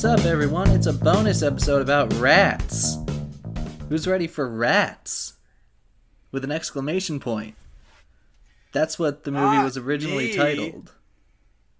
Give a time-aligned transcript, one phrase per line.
[0.00, 0.70] What's up, everyone?
[0.70, 2.96] It's a bonus episode about rats.
[3.90, 5.34] Who's ready for rats?
[6.32, 7.54] With an exclamation point.
[8.72, 10.94] That's what the movie Ah, was originally titled.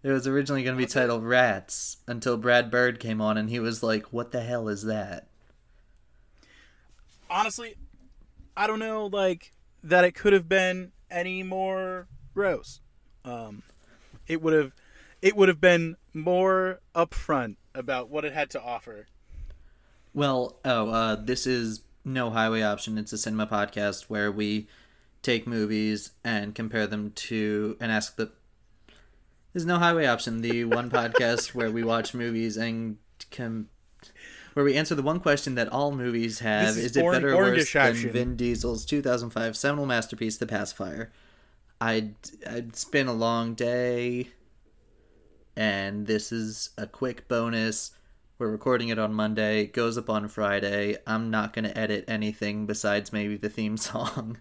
[0.03, 3.59] It was originally going to be titled Rats until Brad Bird came on and he
[3.59, 5.27] was like, What the hell is that?
[7.30, 7.75] Honestly,
[8.55, 12.80] I don't know like that it could have been any more gross.
[13.25, 13.62] Um,
[14.29, 14.73] it would have
[15.23, 19.06] it would have been more upfront about what it had to offer.
[20.12, 22.98] Well, oh, uh, this is No Highway Option.
[22.98, 24.69] It's a cinema podcast where we
[25.23, 28.33] take movies and compare them to and ask the.
[29.52, 30.41] There's no highway option.
[30.41, 32.98] The one podcast where we watch movies and
[33.30, 33.69] com-
[34.55, 37.52] where we answer the one question that all movies have: is Is, it better or
[37.52, 37.95] worse than.
[37.95, 41.12] Vin Diesel's 2005 seminal masterpiece, The Pacifier?
[41.80, 44.28] I'd, it's been a long day,
[45.56, 47.93] and this is a quick bonus.
[48.39, 49.62] We're recording it on Monday.
[49.62, 50.97] It goes up on Friday.
[51.07, 54.39] I'm not going to edit anything besides maybe the theme song.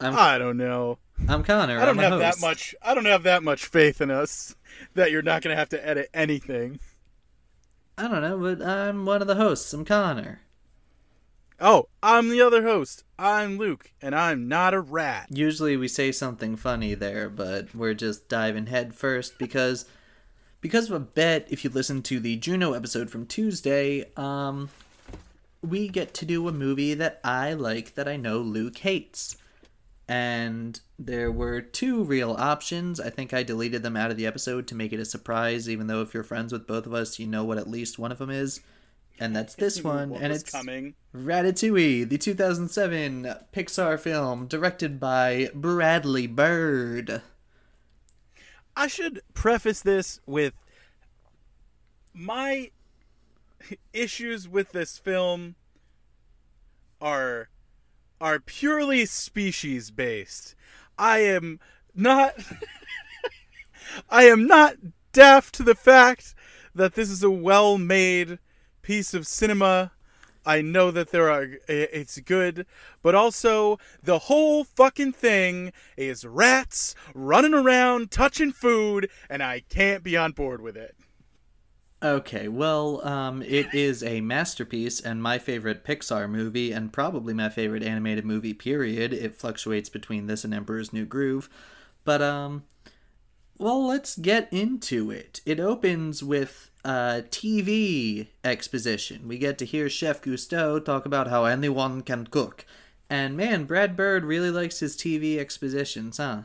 [0.00, 0.98] I'm, I don't know.
[1.28, 1.80] I'm Connor.
[1.80, 2.74] I don't I'm have that much.
[2.82, 4.56] I don't have that much faith in us
[4.94, 6.80] that you're not going to have to edit anything.
[7.96, 9.72] I don't know, but I'm one of the hosts.
[9.72, 10.40] I'm Connor.
[11.64, 13.04] Oh, I'm the other host.
[13.16, 15.28] I'm Luke, and I'm not a rat.
[15.30, 19.84] Usually we say something funny there, but we're just diving head first because
[20.60, 21.46] because of a bet.
[21.50, 24.70] If you listen to the Juno episode from Tuesday, um,
[25.62, 29.36] we get to do a movie that I like that I know Luke hates.
[30.08, 32.98] And there were two real options.
[32.98, 35.86] I think I deleted them out of the episode to make it a surprise, even
[35.86, 38.18] though if you're friends with both of us, you know what at least one of
[38.18, 38.62] them is.
[39.22, 40.94] And that's this one, and it's coming.
[41.14, 47.22] Ratatouille, the 2007 Pixar film directed by Bradley Bird.
[48.76, 50.54] I should preface this with
[52.12, 52.72] my
[53.92, 55.54] issues with this film
[57.00, 57.48] are
[58.20, 60.56] are purely species based.
[60.98, 61.60] I am
[61.94, 62.34] not
[64.10, 64.78] I am not
[65.12, 66.34] deaf to the fact
[66.74, 68.40] that this is a well-made
[68.82, 69.92] piece of cinema.
[70.44, 72.66] I know that there are it's good,
[73.00, 80.02] but also the whole fucking thing is rats running around touching food and I can't
[80.02, 80.96] be on board with it.
[82.02, 87.48] Okay, well, um, it is a masterpiece and my favorite Pixar movie, and probably my
[87.48, 89.12] favorite animated movie, period.
[89.12, 91.48] It fluctuates between this and Emperor's New Groove.
[92.04, 92.64] But, um,
[93.62, 95.40] well, let's get into it.
[95.46, 99.28] It opens with uh, TV exposition.
[99.28, 102.66] We get to hear Chef Gusteau talk about how anyone can cook.
[103.08, 106.42] And man, Brad Bird really likes his TV expositions, huh?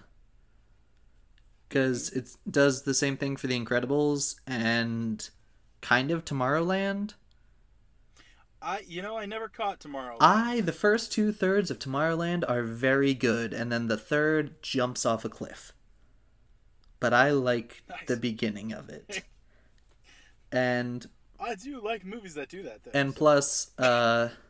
[1.68, 5.28] Because it does the same thing for The Incredibles and
[5.82, 7.14] kind of Tomorrowland.
[8.62, 10.18] I you know I never caught Tomorrowland.
[10.20, 15.06] I, the first two thirds of Tomorrowland are very good, and then the third jumps
[15.06, 15.74] off a cliff.
[17.00, 18.08] But I like Nice.
[18.08, 19.24] the beginning of it.
[20.52, 21.06] and
[21.40, 22.92] I do like movies that do that though.
[22.94, 24.30] and so- plus, uh,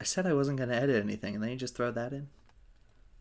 [0.00, 2.28] I said I wasn't gonna edit anything, and then you just throw that in.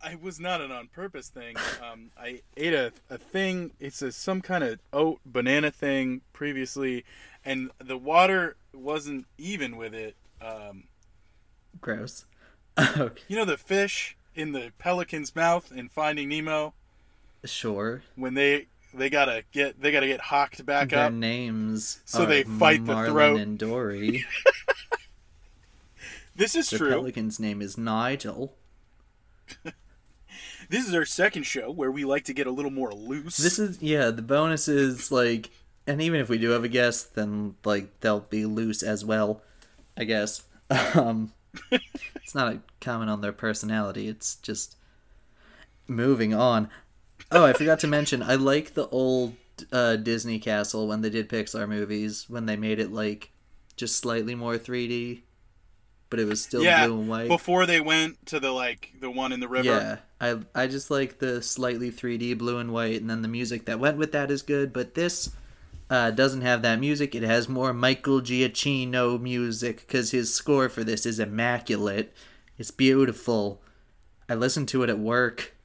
[0.01, 1.55] I was not an on purpose thing.
[1.83, 3.71] Um, I ate a, a thing.
[3.79, 7.03] It's a, some kind of oat banana thing previously,
[7.43, 10.15] and the water wasn't even with it.
[10.41, 10.83] Um,
[11.81, 12.25] Gross.
[12.77, 16.73] okay, you know the fish in the pelican's mouth in Finding Nemo
[17.45, 18.03] sure.
[18.15, 21.13] when they they gotta get they gotta get hawked back up Their up.
[21.13, 23.39] names So are they fight the Marlin throat.
[23.39, 24.25] and Dory.
[26.35, 26.89] This is the true.
[26.89, 28.55] pelican's name is Nigel.
[30.69, 33.37] This is our second show where we like to get a little more loose.
[33.37, 34.11] This is yeah.
[34.11, 35.49] The bonus is like,
[35.87, 39.41] and even if we do have a guest, then like they'll be loose as well,
[39.97, 40.43] I guess.
[40.93, 41.33] Um,
[41.71, 44.07] it's not a comment on their personality.
[44.07, 44.75] It's just
[45.87, 46.69] moving on.
[47.31, 48.23] Oh, I forgot to mention.
[48.23, 49.35] I like the old
[49.71, 53.31] uh, Disney Castle when they did Pixar movies when they made it like
[53.75, 55.21] just slightly more 3D,
[56.09, 57.27] but it was still yeah, blue and white.
[57.27, 59.67] before they went to the like the one in the river.
[59.67, 63.65] Yeah, I I just like the slightly 3D blue and white, and then the music
[63.65, 64.73] that went with that is good.
[64.73, 65.31] But this
[65.89, 67.15] uh, doesn't have that music.
[67.15, 72.13] It has more Michael Giacchino music because his score for this is immaculate.
[72.57, 73.61] It's beautiful.
[74.27, 75.55] I listened to it at work.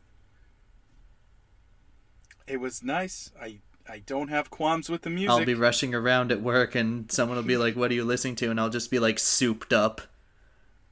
[2.47, 3.31] It was nice.
[3.41, 3.59] I
[3.89, 5.31] I don't have qualms with the music.
[5.31, 8.37] I'll be rushing around at work, and someone will be like, "What are you listening
[8.37, 10.03] to?" And I'll just be like, "Souped up."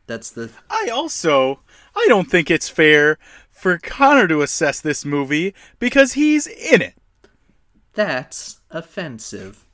[0.06, 1.60] That's the I also
[1.94, 3.18] I don't think it's fair
[3.50, 6.94] for Connor to assess this movie because he's in it.
[7.94, 9.64] That's offensive.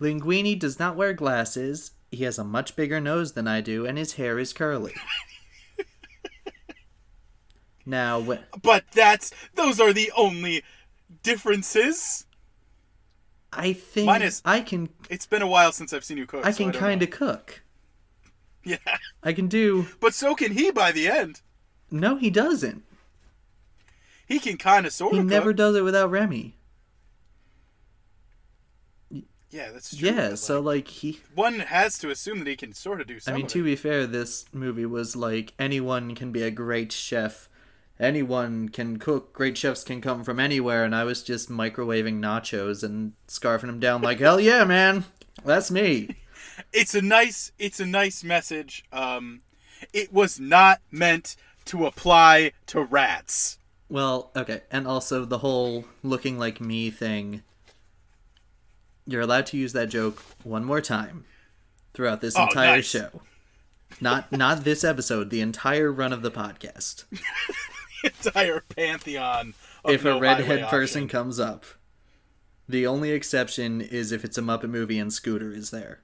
[0.00, 1.92] Linguini does not wear glasses.
[2.10, 4.94] He has a much bigger nose than I do, and his hair is curly.
[7.86, 10.62] now, wh- But that's those are the only
[11.22, 12.26] differences.
[13.52, 16.44] I think Mine is- I can It's been a while since I've seen you cook.
[16.46, 17.62] I can don't kind of cook.
[18.62, 18.76] Yeah,
[19.22, 19.86] I can do.
[20.00, 21.40] but so can he by the end.
[21.90, 22.84] No, he doesn't.
[24.28, 25.56] He can kind of sort of He never cook.
[25.56, 26.56] does it without Remy.
[29.50, 30.08] Yeah, that's true.
[30.10, 33.08] Yeah, but, so like, like he one has to assume that he can sort of
[33.08, 33.34] do something.
[33.34, 37.48] I mean, to be fair, this movie was like anyone can be a great chef.
[38.00, 39.32] Anyone can cook.
[39.34, 43.78] Great chefs can come from anywhere, and I was just microwaving nachos and scarfing them
[43.78, 45.04] down like hell yeah, man.
[45.44, 46.16] That's me.
[46.74, 47.52] It's a nice.
[47.58, 48.84] It's a nice message.
[48.92, 49.40] Um,
[49.94, 53.58] it was not meant to apply to rats.
[53.88, 57.42] Well, okay, and also the whole looking like me thing.
[59.06, 61.24] You're allowed to use that joke one more time
[61.94, 62.86] throughout this Oh, entire nice.
[62.86, 63.22] show.
[63.98, 67.04] Not not this episode, the entire run of the podcast.
[68.24, 69.54] Entire pantheon.
[69.84, 71.08] Of if no a redhead person option.
[71.08, 71.64] comes up.
[72.68, 76.00] The only exception is if it's a Muppet movie and Scooter is there.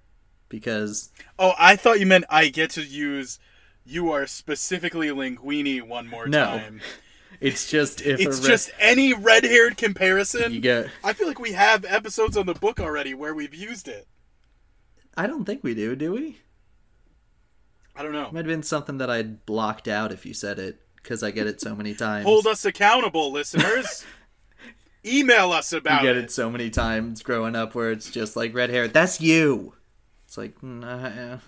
[0.49, 3.39] Because Oh, I thought you meant I get to use.
[3.85, 6.45] You are specifically Linguini one more No.
[6.45, 6.81] time.
[7.41, 10.53] it's just if It's red, just any red-haired comparison.
[10.53, 13.87] you get I feel like we have episodes on the book already where we've used
[13.89, 14.07] it.
[15.17, 16.39] I don't think we do, do we?
[17.95, 18.27] I don't know.
[18.27, 21.31] It Might have been something that I'd blocked out if you said it, because I
[21.31, 22.25] get it so many times.
[22.25, 24.05] Hold us accountable, listeners.
[25.05, 26.25] Email us about you get it.
[26.25, 29.75] it so many times growing up where it's just like red hair, that's you.
[30.27, 31.39] It's like, nah, uh,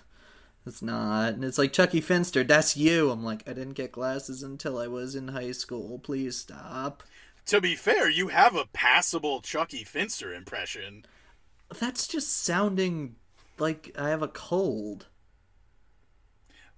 [0.65, 1.33] it's not.
[1.33, 3.11] And it's like Chuckie Finster, that's you.
[3.11, 5.99] I'm like, I didn't get glasses until I was in high school.
[5.99, 7.03] Please stop.
[7.47, 11.05] To be fair, you have a passable Chuckie Finster impression.
[11.77, 13.15] That's just sounding
[13.57, 15.07] like I have a cold.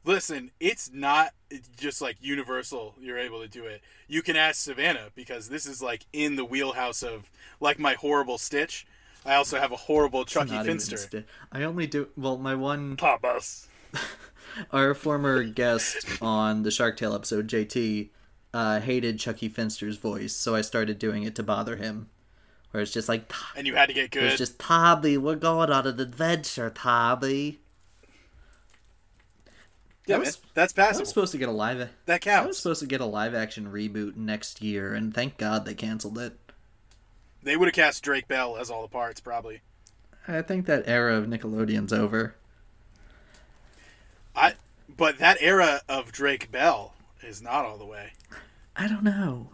[0.03, 1.33] Listen, it's not
[1.77, 2.95] just like universal.
[2.99, 3.81] You're able to do it.
[4.07, 8.37] You can ask Savannah because this is like in the wheelhouse of like my horrible
[8.37, 8.87] Stitch.
[9.25, 10.97] I also have a horrible Chuckie Finster.
[10.97, 12.37] sti- I only do well.
[12.37, 13.67] My one, Papas.
[14.71, 18.09] our former guest on the Shark Tale episode, JT,
[18.53, 22.09] uh, hated Chuckie Finster's voice, so I started doing it to bother him.
[22.71, 24.23] Where it's just like, And you had to get good.
[24.23, 27.59] it's just Tabby, we're going on an adventure, Tabby.
[30.07, 31.89] Yeah, I man, was- that's I was supposed to get a live.
[32.05, 32.43] that counts.
[32.43, 35.73] I was supposed to get a live action reboot next year, and thank God they
[35.73, 36.37] canceled it.
[37.43, 39.61] They would have cast Drake Bell as all the parts, probably.
[40.27, 42.35] I think that era of Nickelodeon's over.
[44.35, 44.53] I.
[44.95, 46.93] But that era of Drake Bell
[47.23, 48.11] is not all the way.
[48.75, 49.49] I don't know.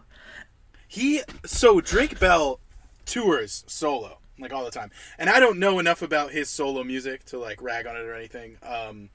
[0.87, 2.59] He so Drake Bell
[3.05, 7.23] tours solo like all the time, and I don't know enough about his solo music
[7.25, 8.57] to like rag on it or anything.
[8.63, 9.09] Um,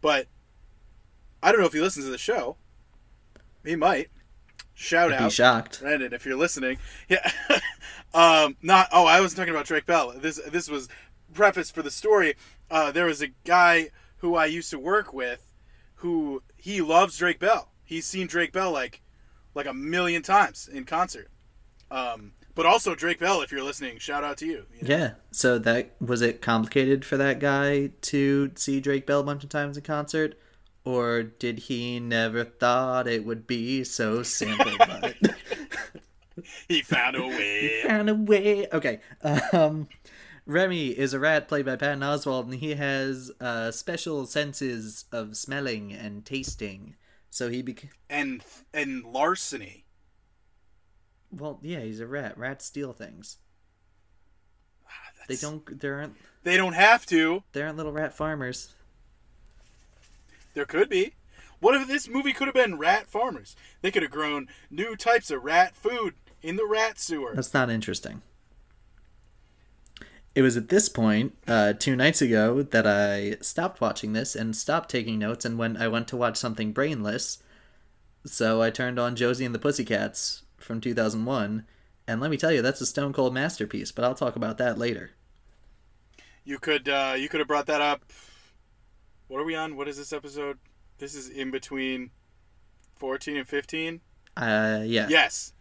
[0.00, 0.26] but
[1.42, 2.56] I don't know if he listens to the show.
[3.64, 4.08] He might.
[4.74, 5.80] Shout I'd be out, shocked.
[5.80, 6.78] Brandon, if you're listening.
[7.08, 7.30] Yeah.
[8.14, 8.88] um, not.
[8.92, 10.12] Oh, I was talking about Drake Bell.
[10.16, 10.88] This this was
[11.32, 12.34] preface for the story.
[12.70, 15.52] Uh, there was a guy who I used to work with,
[15.96, 17.70] who he loves Drake Bell.
[17.84, 19.02] He's seen Drake Bell like
[19.54, 21.30] like a million times in concert.
[21.90, 24.66] Um, but also Drake Bell, if you're listening, shout out to you.
[24.74, 24.96] you know?
[24.96, 25.10] Yeah.
[25.30, 29.50] So that was it complicated for that guy to see Drake Bell a bunch of
[29.50, 30.38] times in concert,
[30.86, 34.72] or did he never thought it would be so simple?
[34.78, 35.16] but
[36.68, 37.80] He found a way.
[37.82, 38.66] He found a way.
[38.72, 39.00] Okay.
[39.52, 39.88] Um,
[40.46, 45.36] Remy is a rat played by Patton Oswalt, and he has uh, special senses of
[45.36, 46.94] smelling and tasting.
[47.30, 49.84] So he became and and larceny.
[51.30, 52.38] well, yeah, he's a rat.
[52.38, 53.38] Rats steal things.
[55.28, 55.80] They don't.
[55.80, 56.16] There aren't.
[56.44, 57.42] They don't have to.
[57.52, 58.68] There aren't little rat farmers.
[60.56, 61.12] There could be.
[61.60, 63.56] What if this movie could have been rat farmers?
[63.82, 67.34] They could have grown new types of rat food in the rat sewer.
[67.34, 68.22] That's not interesting.
[70.34, 74.56] It was at this point, uh, two nights ago, that I stopped watching this and
[74.56, 77.42] stopped taking notes, and when I went to watch something brainless,
[78.24, 81.66] so I turned on Josie and the Pussycats from 2001,
[82.08, 83.92] and let me tell you, that's a stone cold masterpiece.
[83.92, 85.10] But I'll talk about that later.
[86.44, 88.02] You could uh, you could have brought that up.
[89.28, 89.76] What are we on?
[89.76, 90.58] What is this episode?
[90.98, 92.10] This is in between
[92.96, 94.00] fourteen and fifteen.
[94.36, 95.08] Uh, yeah.
[95.08, 95.52] Yes.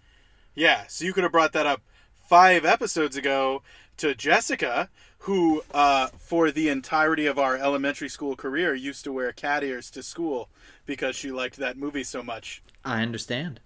[0.53, 1.81] Yeah, so you could have brought that up
[2.13, 3.61] five episodes ago
[3.97, 9.31] to Jessica, who, uh, for the entirety of our elementary school career, used to wear
[9.33, 10.49] cat ears to school
[10.85, 12.63] because she liked that movie so much.
[12.85, 13.59] I understand.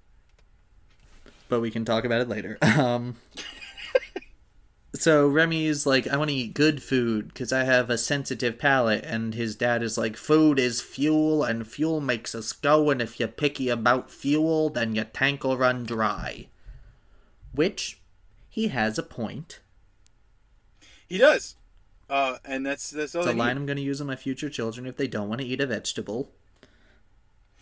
[1.48, 2.58] But we can talk about it later.
[2.80, 3.18] Um,
[4.94, 9.04] so Remy's like, I want to eat good food because I have a sensitive palate,
[9.06, 13.20] and his dad is like, food is fuel, and fuel makes us go, and if
[13.20, 16.48] you're picky about fuel, then your tank will run dry.
[17.54, 18.02] Which,
[18.50, 19.60] he has a point.
[21.08, 21.56] He does.
[22.10, 23.56] Uh, and that's that's all It's a line.
[23.56, 25.68] I'm going to use on my future children if they don't want to eat a
[25.68, 26.32] vegetable.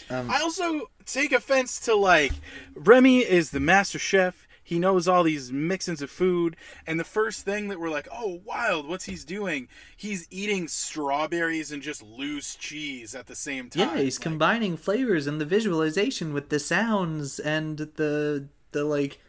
[0.10, 2.31] Um, I also take offense to like
[2.75, 4.47] Remy is the master chef.
[4.67, 8.41] He knows all these mixins of food, and the first thing that we're like, "Oh,
[8.43, 8.86] wild!
[8.86, 9.69] What's he's doing?
[9.95, 14.75] He's eating strawberries and just loose cheese at the same time." yeah, he's Like, combining
[14.75, 19.21] flavors and the visualization with the sounds and the the like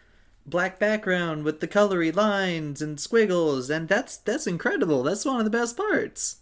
[0.45, 5.04] black background with the colory lines and squiggles, and that's that's incredible.
[5.04, 6.38] That's one of the best parts.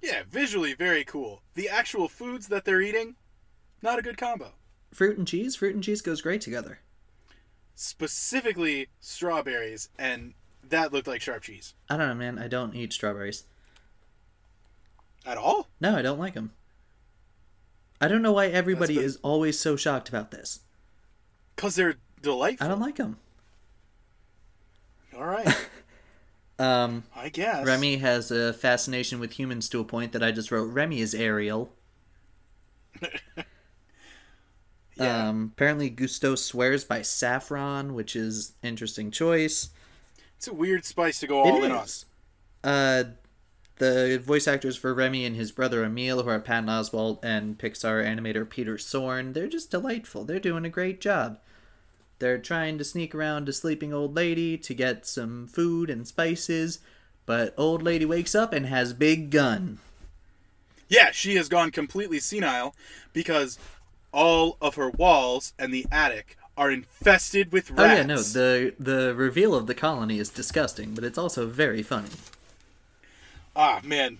[0.00, 1.42] yeah, visually very cool.
[1.52, 3.16] The actual foods that they're eating,
[3.82, 4.54] not a good combo.
[4.94, 6.78] Fruit and cheese, fruit and cheese goes great together.
[7.76, 10.34] Specifically, strawberries, and
[10.68, 11.74] that looked like sharp cheese.
[11.88, 12.38] I don't know, man.
[12.38, 13.44] I don't eat strawberries.
[15.24, 15.68] At all?
[15.80, 16.52] No, I don't like them.
[18.00, 20.60] I don't know why everybody is always so shocked about this.
[21.56, 22.66] Cause they're delightful.
[22.66, 23.18] I don't like them.
[25.16, 25.48] All right,
[26.58, 27.66] Um, I guess.
[27.66, 31.14] Remy has a fascination with humans to a point that I just wrote Remy is
[31.14, 31.70] Ariel.
[34.96, 35.28] Yeah.
[35.28, 39.70] Um, apparently Gusteau swears by saffron, which is interesting choice.
[40.36, 41.86] It's a weird spice to go all It in on.
[42.64, 43.04] Uh,
[43.78, 48.04] the voice actors for Remy and his brother Emil, who are Patton Oswalt and Pixar
[48.04, 50.24] animator Peter Sohn, they're just delightful.
[50.24, 51.38] They're doing a great job.
[52.18, 56.78] They're trying to sneak around a sleeping old lady to get some food and spices,
[57.26, 59.78] but old lady wakes up and has big gun.
[60.88, 62.74] Yeah, she has gone completely senile
[63.12, 63.58] because
[64.12, 67.80] all of her walls and the attic are infested with rats.
[67.80, 71.82] Oh yeah, no, the the reveal of the colony is disgusting, but it's also very
[71.82, 72.08] funny.
[73.54, 74.18] Ah man,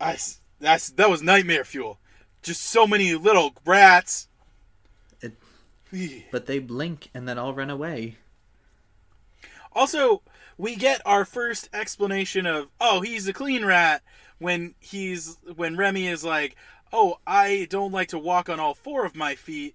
[0.00, 0.16] I
[0.60, 1.98] that's that was nightmare fuel.
[2.42, 4.28] Just so many little rats.
[5.20, 5.36] It-
[6.30, 8.16] But they blink and then all run away.
[9.72, 10.22] Also,
[10.56, 14.02] we get our first explanation of oh he's a clean rat
[14.38, 16.56] when he's when Remy is like
[16.94, 19.74] oh I don't like to walk on all four of my feet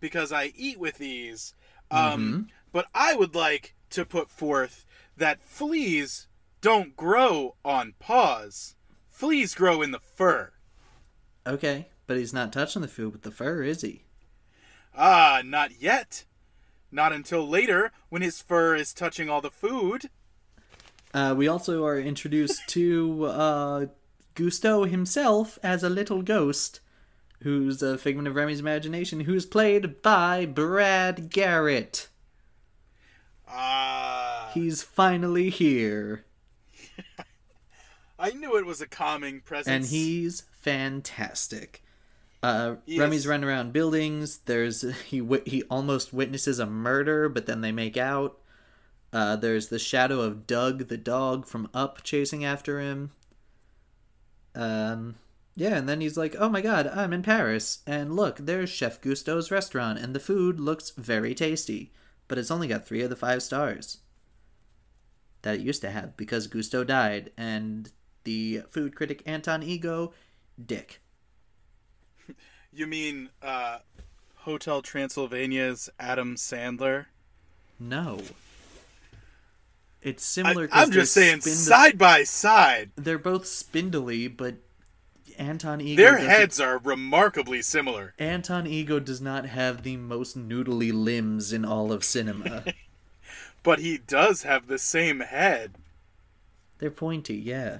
[0.00, 1.54] because I eat with these.
[1.90, 4.84] Um, But I would like to put forth
[5.16, 6.26] that fleas
[6.60, 8.74] don't grow on paws.
[9.10, 10.52] Fleas grow in the fur.
[11.46, 14.02] Okay, but he's not touching the food with the fur, is he?
[14.96, 16.24] Ah, not yet.
[16.90, 20.08] Not until later when his fur is touching all the food.
[21.12, 23.86] Uh, we also are introduced to uh,
[24.34, 26.80] Gusteau himself as a little ghost,
[27.42, 32.08] who's a figment of Remy's imagination, who's played by Brad Garrett.
[33.48, 36.24] Ah, He's finally here,
[38.18, 39.68] I knew it was a calming presence.
[39.68, 41.82] and he's fantastic.
[42.42, 43.26] Uh, He Remy's is.
[43.26, 44.38] running around buildings.
[44.46, 48.38] There's he he almost witnesses a murder, but then they make out.
[49.12, 53.12] Uh, there's the shadow of Doug the dog from Up chasing after him.
[54.54, 55.16] Um,
[55.56, 59.00] yeah, and then he's like, "Oh my God, I'm in Paris, and look, there's Chef
[59.00, 61.92] Gusteau's restaurant, and the food looks very tasty,
[62.28, 63.98] but it's only got three of the five stars
[65.42, 67.90] that it used to have because Gusto died, and
[68.24, 70.12] the food critic Anton Ego,
[70.64, 71.00] dick."
[72.76, 73.78] You mean uh,
[74.34, 77.06] Hotel Transylvania's Adam Sandler?
[77.78, 78.20] No.
[80.04, 80.68] It's I, similar.
[80.68, 84.56] 'cause I'm just saying, side by side, They're both spindly, but
[85.38, 86.00] Anton Ego.
[86.00, 88.14] their heads are remarkably similar.
[88.20, 92.64] Anton Ego does not have the most noodly limbs in all of cinema.
[93.64, 95.76] But he does have the same head.
[96.78, 97.78] They're pointy, yeah.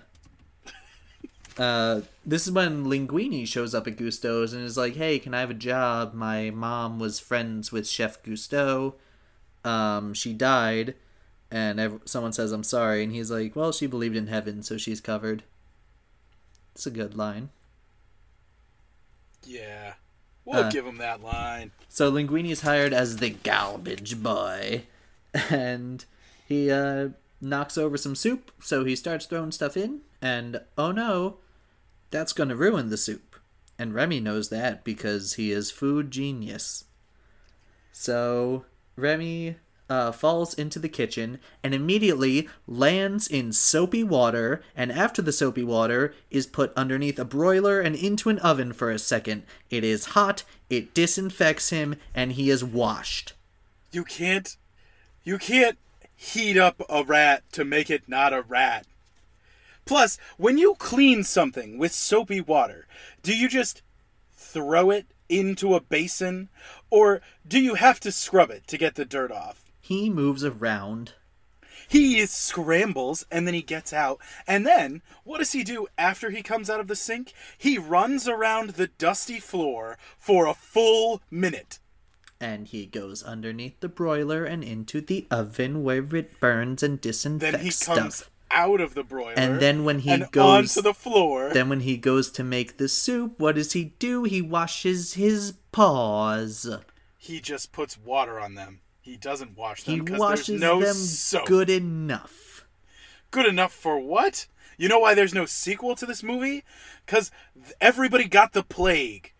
[1.58, 5.40] Uh, this is when Linguini shows up at Gusteau's and is like, "Hey, can I
[5.40, 6.12] have a job?
[6.12, 8.96] My mom was friends with Chef Gusto.
[9.64, 10.94] Um, she died,
[11.54, 14.76] and ev- someone says I'm sorry, and he's like, "Well, she believed in heaven, so
[14.76, 15.44] she's covered."
[16.74, 17.50] It's a good line.
[19.46, 19.94] Yeah.
[20.44, 21.70] We'll Uh, give him that line.
[21.88, 24.84] So Linguini is hired as the garbage boy,
[25.50, 26.04] and
[26.46, 28.50] he uh, knocks over some soup.
[28.60, 31.38] So he starts throwing stuff in, and oh no,
[32.10, 33.36] that's gonna ruin the soup.
[33.78, 36.84] And Remy knows that because he is food genius.
[37.92, 38.64] So
[38.96, 39.56] Remy
[39.88, 45.64] uh, falls into the kitchen and immediately lands in soapy water, and after the soapy
[45.64, 49.42] water is put underneath a broiler and into an oven for a second.
[49.70, 53.34] It is hot, it disinfects him, and he is washed.
[53.92, 54.56] You can't.
[55.22, 55.78] You can't
[56.14, 58.86] heat up a rat to make it not a rat.
[59.84, 62.86] Plus, when you clean something with soapy water,
[63.22, 63.82] do you just
[64.34, 66.48] throw it into a basin?
[66.90, 69.63] Or do you have to scrub it to get the dirt off?
[69.84, 71.12] He moves around.
[71.88, 74.18] He scrambles and then he gets out.
[74.46, 77.34] And then, what does he do after he comes out of the sink?
[77.58, 81.80] He runs around the dusty floor for a full minute.
[82.40, 87.52] And he goes underneath the broiler and into the oven where it burns and disinfects
[87.52, 88.30] Then he comes stuff.
[88.50, 89.34] out of the broiler.
[89.36, 91.50] And then when he goes onto the floor.
[91.52, 94.24] Then when he goes to make the soup, what does he do?
[94.24, 96.66] He washes his paws.
[97.18, 98.80] he just puts water on them.
[99.04, 101.44] He doesn't wash them He washes there's no them soap.
[101.46, 102.64] good enough.
[103.30, 104.46] Good enough for what?
[104.78, 106.64] You know why there's no sequel to this movie?
[107.04, 107.30] Because
[107.82, 109.34] everybody got the plague.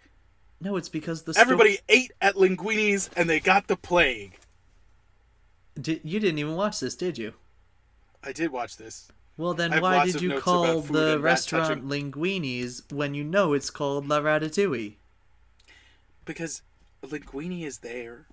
[0.61, 4.39] No, it's because the sto- Everybody ate at Linguini's and they got the plague.
[5.81, 7.33] Di- you didn't even watch this, did you?
[8.23, 9.09] I did watch this.
[9.39, 14.21] Well, then why did you call the restaurant Linguini's when you know it's called La
[14.21, 14.97] Ratatouille?
[16.27, 16.61] Because
[17.03, 18.27] Linguini is there.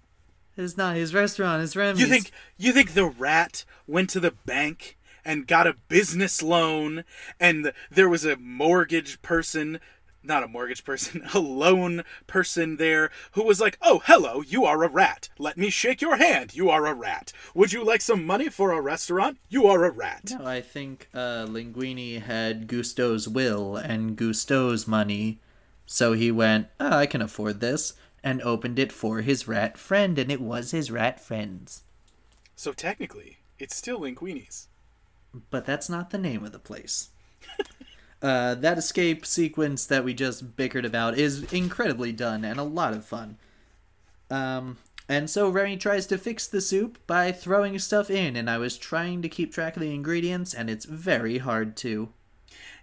[0.58, 1.64] It's not his restaurant.
[1.64, 2.02] It's Remy's.
[2.02, 7.04] You think you think the rat went to the bank and got a business loan
[7.40, 9.80] and there was a mortgage person
[10.24, 14.84] not a mortgage person, a loan person there who was like, "Oh, hello, you are
[14.84, 15.30] a rat.
[15.38, 16.56] Let me shake your hand.
[16.56, 17.34] You are a rat.
[17.56, 19.38] Would you like some money for a restaurant?
[19.50, 25.40] You are a rat." No, I think uh, Linguini had Gusteau's will and Gusteau's money,
[25.86, 27.94] so he went, oh, I can afford this,
[28.24, 31.84] and opened it for his rat friend, and it was his rat friend's.
[32.56, 34.68] So technically, it's still Linguini's.
[35.50, 37.10] But that's not the name of the place.
[38.22, 42.94] uh, that escape sequence that we just bickered about is incredibly done and a lot
[42.94, 43.38] of fun.
[44.30, 44.78] Um,
[45.10, 48.78] and so Remy tries to fix the soup by throwing stuff in, and I was
[48.78, 52.14] trying to keep track of the ingredients, and it's very hard to.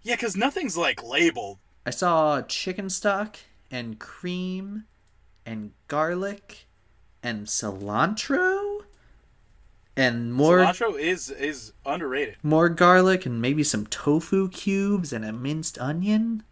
[0.03, 1.59] Yeah, cuz nothing's like labeled.
[1.87, 3.39] I saw chicken stock
[3.71, 4.85] and cream
[5.49, 6.67] and garlic
[7.23, 8.83] and cilantro
[9.97, 12.37] and more Cilantro is is underrated.
[12.43, 16.43] more garlic and maybe some tofu cubes and a minced onion.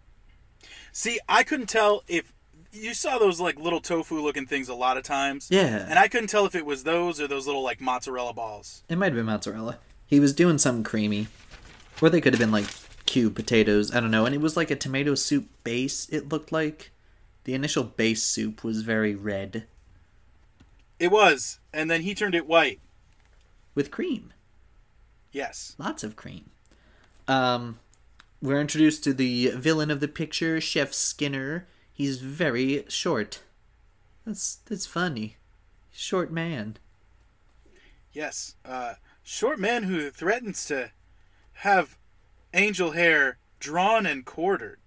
[0.93, 2.33] See, I couldn't tell if
[2.73, 5.49] you saw those like little tofu looking things a lot of times.
[5.51, 5.87] Yeah.
[5.89, 8.83] And I couldn't tell if it was those or those little like mozzarella balls.
[8.89, 9.79] It might have been mozzarella.
[10.07, 11.29] He was doing something creamy.
[12.01, 12.67] Or they could have been like
[13.05, 13.95] cube potatoes.
[13.95, 14.25] I don't know.
[14.25, 16.93] And it was like a tomato soup base, it looked like.
[17.47, 19.69] The initial base soup was very red
[20.99, 22.81] It was, and then he turned it white.
[23.73, 24.33] with cream.
[25.31, 25.77] Yes.
[25.79, 26.51] Lots of cream.
[27.29, 27.79] Um,
[28.43, 31.67] we're introduced to the villain of the picture, Chef Skinner.
[31.93, 33.43] He's very short.
[34.25, 35.37] That's that's funny.
[35.93, 36.79] Short man.
[38.13, 38.57] Yes.
[38.65, 40.91] Uh, short man who threatens to
[41.63, 41.97] have
[42.55, 44.81] angel hair drawn and quartered.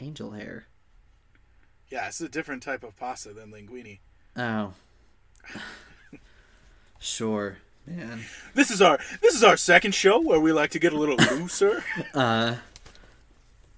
[0.00, 0.66] Angel hair.
[1.90, 3.98] Yeah, it's a different type of pasta than linguine.
[4.36, 4.74] Oh.
[6.98, 8.20] sure, man.
[8.54, 11.16] This is our this is our second show where we like to get a little
[11.36, 11.82] looser.
[12.14, 12.56] Uh,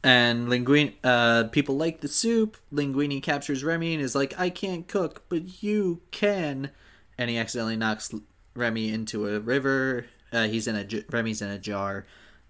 [0.04, 2.56] and Linguini, uh, people like the soup.
[2.72, 6.70] Linguini captures Remy and is like, "I can't cook, but you can."
[7.16, 8.12] And he accidentally knocks
[8.54, 10.06] Remy into a river.
[10.32, 12.04] Uh, he's in a j- Remy's in a jar.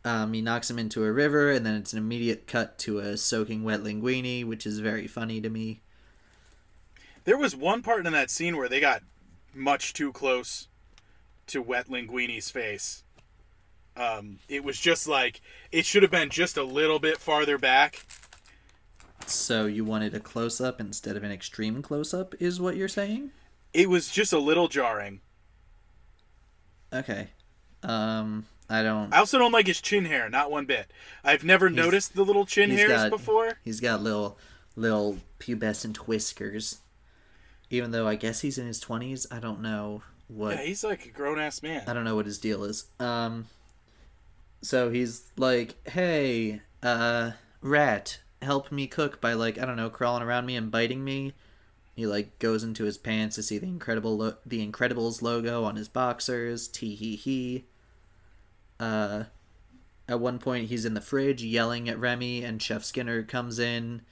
[0.05, 3.17] Um, he knocks him into a river, and then it's an immediate cut to a
[3.17, 5.81] soaking wet Linguini, which is very funny to me.
[7.25, 9.03] there was one part in that scene where they got
[9.55, 10.69] much too close
[11.47, 13.05] to wet linguini's face.
[13.97, 18.05] Um, it was just like it should have been just a little bit farther back.
[19.27, 22.89] So you wanted a close up instead of an extreme close up, is what you're
[22.89, 23.31] saying?
[23.73, 25.21] It was just a little jarring.
[26.93, 27.29] Okay.
[27.83, 29.13] Um, I don't.
[29.13, 30.91] I also don't like his chin hair, not one bit.
[31.23, 33.59] I've never noticed the little chin he's hairs got- before.
[33.63, 34.39] He's got little
[34.77, 36.79] little pubescent whiskers.
[37.69, 41.05] Even though I guess he's in his twenties, I don't know what Yeah, he's like
[41.05, 41.83] a grown ass man.
[41.87, 42.87] I don't know what his deal is.
[42.99, 43.47] Um
[44.63, 50.23] so he's like, "Hey, uh rat, help me cook by like, I don't know, crawling
[50.23, 51.35] around me and biting me."
[51.95, 55.77] He like goes into his pants to see the incredible lo- the Incredibles logo on
[55.77, 56.67] his boxers.
[56.69, 57.67] Tee hee hee.
[58.83, 59.25] Uh
[60.09, 64.03] at one point he's in the fridge yelling at Remy and Chef Skinner comes in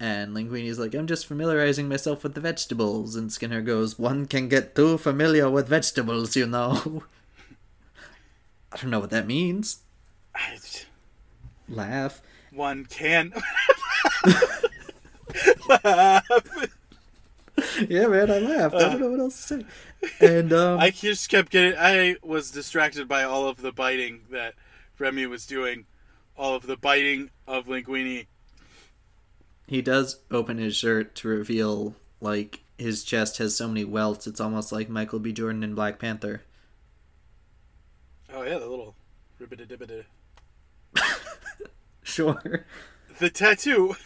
[0.00, 3.16] and Linguini's like, I'm just familiarizing myself with the vegetables.
[3.16, 7.02] And Skinner goes, One can get too familiar with vegetables, you know.
[8.72, 9.80] I don't know what that means.
[10.34, 10.58] I-
[11.68, 12.20] Laugh.
[12.52, 13.32] One can.
[17.88, 18.74] yeah, man, I laughed.
[18.74, 19.66] I don't know what else to say.
[20.20, 21.74] And um, I just kept getting.
[21.78, 24.54] I was distracted by all of the biting that
[24.98, 25.86] Remy was doing,
[26.36, 28.26] all of the biting of Linguini.
[29.66, 34.26] he does open his shirt to reveal like his chest has so many welts.
[34.26, 35.32] It's almost like Michael B.
[35.32, 36.42] Jordan in Black Panther.
[38.32, 38.94] Oh yeah, the little
[39.40, 40.04] ribbida dibbida.
[42.02, 42.64] Sure.
[43.18, 43.96] The tattoo.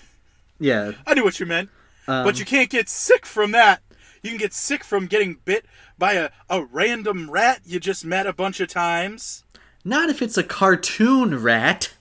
[0.59, 0.93] Yeah.
[1.07, 1.69] I knew what you meant,
[2.11, 3.83] Um, but you can't get sick from that.
[4.23, 5.65] You can get sick from getting bit
[5.97, 9.45] by a, a random rat you just met a bunch of times.
[9.85, 11.95] not if it's a cartoon rat.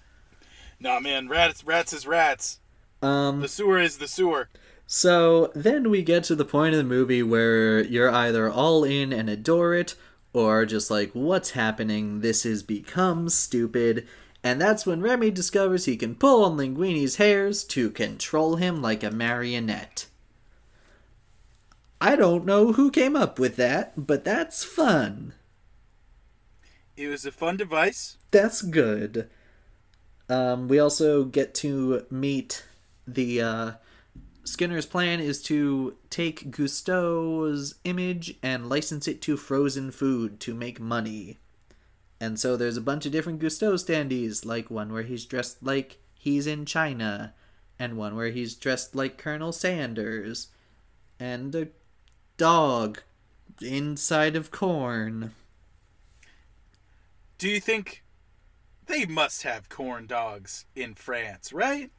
[0.79, 2.59] Nah, man, rats, rats is rats.
[3.01, 3.41] Um.
[3.41, 4.49] The sewer is the sewer.
[4.87, 9.13] So then we get to the point of the movie where you're either all in
[9.13, 9.95] and adore it,
[10.33, 12.21] or just like, what's happening?
[12.21, 14.07] This has become stupid.
[14.43, 19.03] And that's when Remy discovers he can pull on Linguini's hairs to control him like
[19.03, 20.05] a marionette.
[22.01, 25.33] I don't know who came up with that, but that's fun.
[26.95, 28.17] It was a fun device.
[28.31, 29.29] That's good.
[30.29, 32.63] Um, we also get to meet
[33.05, 33.71] the uh,
[34.43, 40.79] Skinner's plan is to take Gusteau's image and license it to frozen food to make
[40.79, 41.37] money.
[42.19, 45.99] And so there's a bunch of different Gusteau standees, like one where he's dressed like
[46.13, 47.33] he's in China,
[47.77, 50.47] and one where he's dressed like Colonel Sanders,
[51.19, 51.67] and a
[52.37, 53.01] dog
[53.61, 55.33] inside of corn.
[57.37, 58.03] Do you think
[58.87, 61.89] they must have corn dogs in France, right?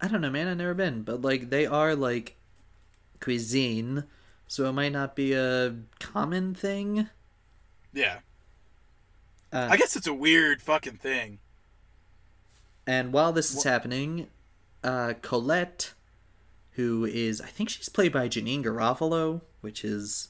[0.00, 0.46] I don't know, man.
[0.46, 2.36] I've never been, but like they are like
[3.20, 4.04] cuisine,
[4.46, 7.08] so it might not be a common thing.
[7.92, 8.18] Yeah.
[9.54, 11.38] Uh, I guess it's a weird fucking thing.
[12.86, 14.26] and while this is happening,
[14.82, 15.94] uh, Colette,
[16.72, 20.28] who is I think she's played by Janeane Garofalo, which is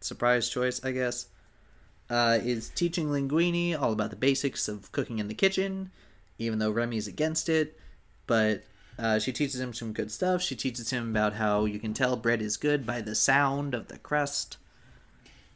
[0.00, 1.26] surprise choice, I guess,
[2.08, 5.90] uh, is teaching Linguini all about the basics of cooking in the kitchen,
[6.38, 7.78] even though Remy's against it.
[8.26, 8.64] But
[8.98, 10.40] uh, she teaches him some good stuff.
[10.40, 13.88] She teaches him about how you can tell bread is good by the sound of
[13.88, 14.56] the crust.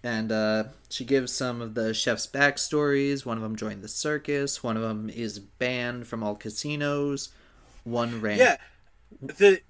[0.08, 3.26] And uh, she gives some of the chef's backstories.
[3.26, 4.62] One of them joined the circus.
[4.62, 7.28] One of them is banned from all casinos.
[7.84, 8.38] One ran.
[8.38, 8.56] Yeah.
[9.20, 9.60] The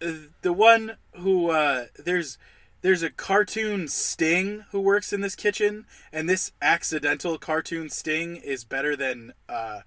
[0.43, 2.39] the one who uh there's
[2.83, 8.65] there's a cartoon Sting who works in this kitchen and this accidental cartoon Sting is
[8.65, 9.81] better than uh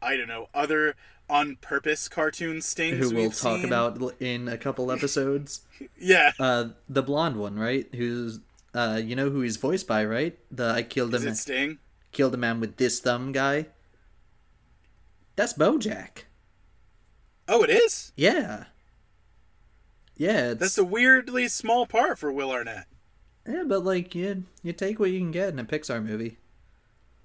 [0.00, 0.94] I don't know, other
[1.28, 3.64] on purpose cartoon Stings who we'll talk seen.
[3.66, 5.62] about in a couple episodes.
[6.00, 6.32] Yeah.
[6.40, 7.86] uh, the blonde one, right?
[7.94, 8.40] Who's
[8.78, 10.38] uh, you know who he's voiced by, right?
[10.50, 11.78] The I killed Is him, it Sting?
[12.12, 13.66] killed a man with this thumb guy.
[15.36, 16.24] That's BoJack.
[17.48, 18.12] Oh, it is?
[18.16, 18.64] Yeah.
[20.16, 22.86] Yeah, it's, That's a weirdly small part for Will Arnett.
[23.48, 26.38] yeah, but like you, you take what you can get in a Pixar movie.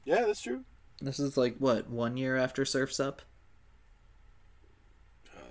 [0.06, 0.64] Yeah, that's true.
[1.02, 3.22] This is like what one year after Surfs Up.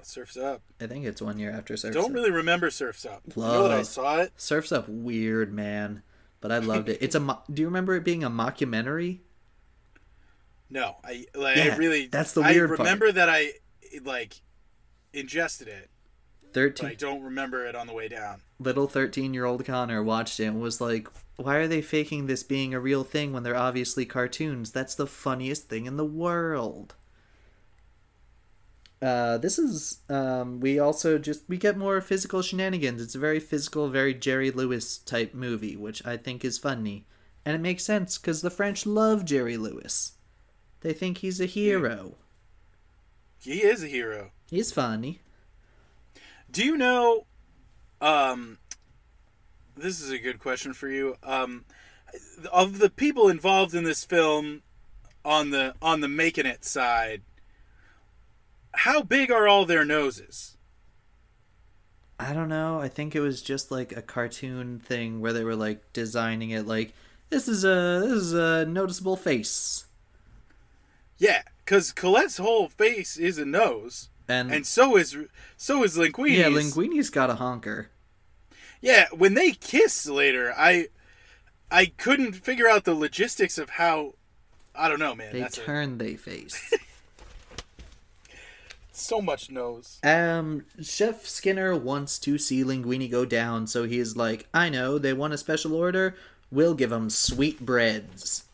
[0.07, 0.62] Surf's Up.
[0.81, 2.01] I think it's one year after Surfs Up.
[2.01, 2.15] I Don't Up.
[2.17, 3.23] really remember Surf's Up.
[3.37, 4.33] You know that I saw it?
[4.37, 6.03] Surfs Up, weird man,
[6.41, 6.99] but I loved it.
[7.01, 7.21] It's a.
[7.21, 9.21] mo- Do you remember it being a mockumentary?
[10.71, 12.79] No, I like Yeah, I really that's the weird I part.
[12.81, 13.53] remember that I
[14.05, 14.41] like
[15.12, 15.91] ingested it,
[16.55, 18.41] but I don't remember it on the way down.
[18.59, 22.81] little thirteen-year-old Connor watched it and was like, "Why are they faking this being a
[22.81, 24.71] real thing when they're obviously cartoons?
[24.73, 26.95] That's the funniest thing in the world."
[29.03, 33.03] Uh, this is um, we also just we get more physical shenanigans.
[33.03, 37.07] It's a very physical, very Jerry Lewis type movie, which I think is funny,
[37.45, 40.12] and it makes sense because the French love Jerry Lewis.
[40.83, 42.15] They think he's a hero.
[43.41, 44.31] He is a hero.
[44.49, 45.21] He's funny.
[46.51, 47.27] Do you know?
[48.01, 48.59] Um,
[49.77, 51.17] this is a good question for you.
[51.25, 51.65] Um,
[52.53, 54.62] of the people involved in this film,
[55.25, 57.23] on the on the making it side,
[58.74, 60.56] how big are all their noses?
[62.18, 62.80] I don't know.
[62.80, 66.66] I think it was just like a cartoon thing where they were like designing it
[66.66, 66.94] like
[67.30, 69.87] this is a this is a noticeable face.
[71.18, 75.16] Yeah, because Colette's whole face is a nose, And, and so is
[75.56, 76.38] so is Linguini's.
[76.38, 77.88] yeah, Linguini's got a honker.
[78.80, 80.88] Yeah, when they kiss later, I
[81.70, 84.14] I couldn't figure out the logistics of how.
[84.74, 85.32] I don't know, man.
[85.32, 86.72] They That's a, turn they face.
[88.92, 89.98] so much nose.
[90.02, 95.12] um Chef Skinner wants to see Linguini go down, so he's like, "I know, they
[95.12, 96.16] want a special order.
[96.50, 98.44] We'll give them sweet breads.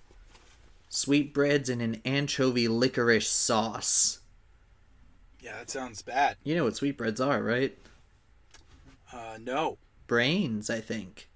[0.88, 4.20] Sweet breads in an anchovy licorice sauce.
[5.40, 6.36] Yeah, that sounds bad.
[6.44, 7.76] You know what sweet breads are, right?
[9.12, 9.78] Uh, no.
[10.06, 11.28] Brains, I think.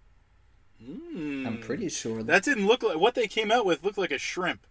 [0.83, 1.47] Mm.
[1.47, 3.85] I'm pretty sure That didn't look like what they came out with.
[3.85, 4.67] Looked like a shrimp.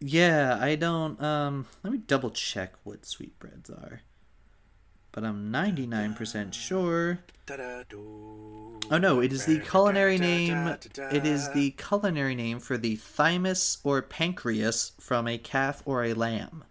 [0.00, 1.20] Yeah, I don't.
[1.22, 4.02] Um, let me double check what sweetbreads are.
[5.12, 7.20] But I'm 99% sure.
[7.48, 10.66] Oh no, it is the culinary name.
[10.68, 16.12] It is the culinary name for the thymus or pancreas from a calf or a
[16.12, 16.64] lamb.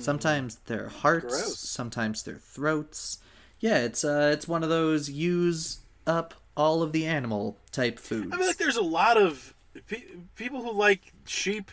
[0.00, 1.58] Sometimes they're hearts, Gross.
[1.60, 3.18] sometimes they're throats.
[3.60, 8.32] Yeah, it's uh, it's one of those use up all of the animal type foods.
[8.32, 9.54] I feel like there's a lot of
[9.86, 11.70] pe- people who like sheep.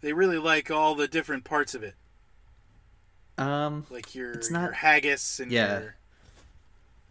[0.00, 1.94] They really like all the different parts of it,
[3.38, 5.80] um, like your, It's your not- haggis and Yeah.
[5.80, 5.96] your.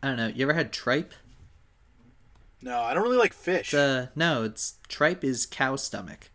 [0.03, 0.27] I don't know.
[0.27, 1.13] You ever had tripe?
[2.61, 3.69] No, I don't really like fish.
[3.69, 6.29] It's, uh, no, it's tripe is cow stomach.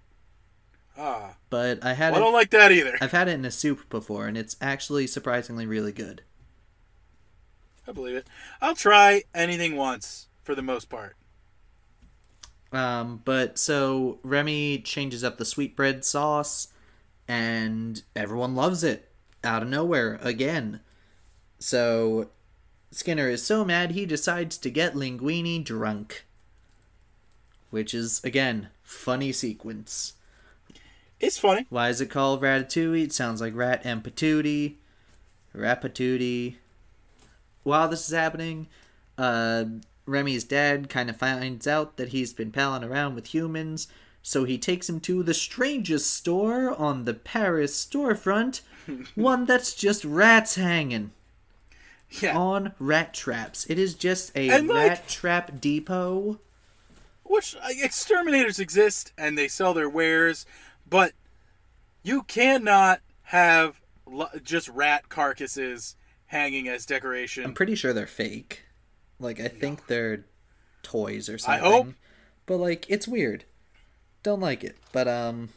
[0.97, 2.99] ah, But I had well, I don't like that either.
[3.01, 6.23] I've had it in a soup before, and it's actually surprisingly really good.
[7.87, 8.27] I believe it.
[8.61, 11.17] I'll try anything once for the most part.
[12.73, 16.69] Um, but so Remy changes up the sweetbread sauce,
[17.27, 19.11] and everyone loves it
[19.43, 20.81] out of nowhere again.
[21.59, 22.31] So
[22.91, 26.25] Skinner is so mad he decides to get Linguini drunk,
[27.71, 30.15] which is again funny sequence.
[31.21, 31.67] It's funny.
[31.69, 33.05] Why is it called Ratatouille?
[33.05, 34.77] It sounds like rat and patootie.
[35.55, 36.57] Rapatootie.
[37.65, 38.69] While this is happening,
[39.17, 39.65] uh,
[40.09, 43.89] Remy's dad kind of finds out that he's been palling around with humans,
[44.23, 48.63] so he takes him to the strangest store on the Paris storefront,
[49.15, 51.13] one that's just rats hanging
[52.21, 52.37] Yeah.
[52.37, 53.67] on rat traps.
[53.69, 56.41] It is just a And, like- rat trap depot.
[57.25, 60.47] Which exterminators exist and they sell their wares,
[60.89, 61.13] but
[62.03, 65.95] you cannot have lo- just rat carcasses
[66.29, 67.45] hanging as decoration.
[67.45, 68.63] I'm pretty sure they're fake.
[69.21, 70.25] Like I think they're
[70.83, 71.65] toys or I something.
[71.65, 71.87] hope.
[72.47, 73.45] But like it's weird.
[74.23, 74.77] Don't like it.
[74.93, 75.51] But um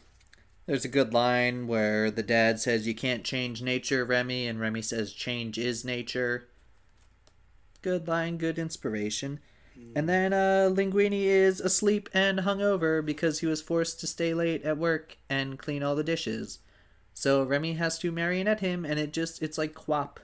[0.66, 4.82] there's a good line where the dad says you can't change nature, Remy, and Remy
[4.82, 6.48] says change is nature.
[7.82, 9.40] Good line, good inspiration.
[9.96, 14.62] And then uh Linguini is asleep and hungover because he was forced to stay late
[14.64, 16.58] at work and clean all the dishes.
[17.14, 20.18] So Remy has to marionette him and it just it's like QWOP.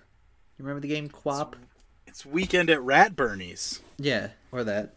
[0.59, 1.55] You remember the game QWOP?
[2.09, 3.81] It's weekend at Rat Bernie's.
[3.99, 4.95] Yeah, or that.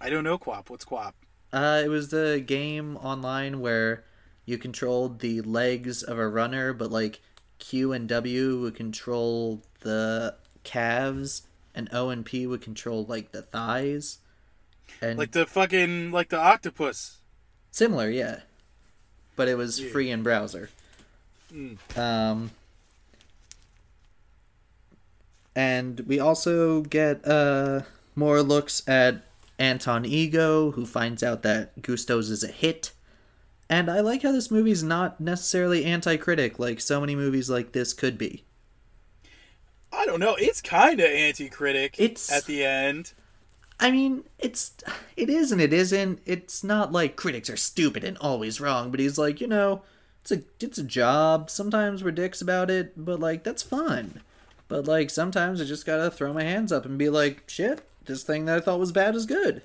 [0.00, 0.68] I don't know QWOP.
[0.68, 1.14] What's QWOP?
[1.52, 4.04] Uh, it was the game online where
[4.44, 7.20] you controlled the legs of a runner, but like
[7.58, 11.42] Q and W would control the calves,
[11.74, 14.18] and O and P would control like the thighs.
[15.00, 17.18] And Like the fucking like the octopus.
[17.70, 18.40] similar, yeah.
[19.34, 19.90] But it was Yeah.
[19.90, 20.68] free in browser.
[21.52, 21.78] Mm.
[21.98, 22.50] Um,
[25.54, 27.82] and we also get uh
[28.14, 29.22] more looks at
[29.58, 32.92] Anton Ego, who finds out that Gusteau's is a hit.
[33.70, 37.92] And I like how this movie's not necessarily anti-critic like so many movies like this
[37.94, 38.44] could be.
[39.92, 40.36] I don't know.
[40.38, 41.96] It's kind of anti-critic.
[41.98, 43.12] It's- at the end.
[43.80, 44.74] I mean, it's
[45.16, 46.20] it is and it isn't.
[46.24, 49.82] It's not like critics are stupid and always wrong, but he's like, you know,
[50.20, 51.50] it's a it's a job.
[51.50, 54.20] Sometimes we're dicks about it, but like that's fun.
[54.72, 58.22] But like sometimes I just gotta throw my hands up and be like, shit, this
[58.22, 59.60] thing that I thought was bad is good.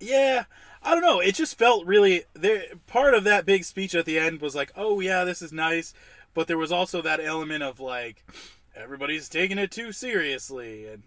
[0.00, 0.44] Yeah,
[0.82, 1.20] I don't know.
[1.20, 2.64] It just felt really there.
[2.86, 5.92] Part of that big speech at the end was like, "Oh yeah, this is nice,"
[6.32, 8.24] but there was also that element of like,
[8.74, 11.02] everybody's taking it too seriously, and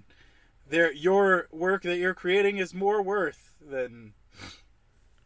[0.69, 4.13] there your work that you're creating is more worth than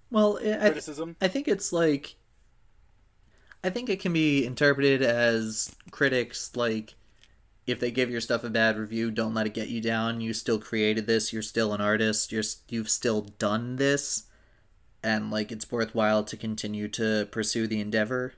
[0.09, 1.17] Well, I, I, criticism.
[1.19, 2.15] I think it's like
[3.63, 6.95] I think it can be interpreted as critics like
[7.67, 10.21] if they give your stuff a bad review, don't let it get you down.
[10.21, 11.31] You still created this.
[11.31, 12.31] You're still an artist.
[12.31, 14.23] You're you've still done this,
[15.03, 18.33] and like it's worthwhile to continue to pursue the endeavor.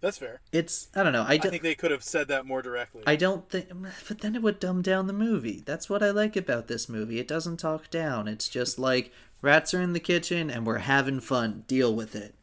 [0.00, 0.40] That's fair.
[0.50, 1.22] It's I don't know.
[1.22, 1.50] I I don't.
[1.50, 3.02] think they could have said that more directly.
[3.06, 3.68] I don't think,
[4.08, 5.62] but then it would dumb down the movie.
[5.64, 7.20] That's what I like about this movie.
[7.20, 8.26] It doesn't talk down.
[8.26, 11.64] It's just like rats are in the kitchen and we're having fun.
[11.68, 12.34] Deal with it.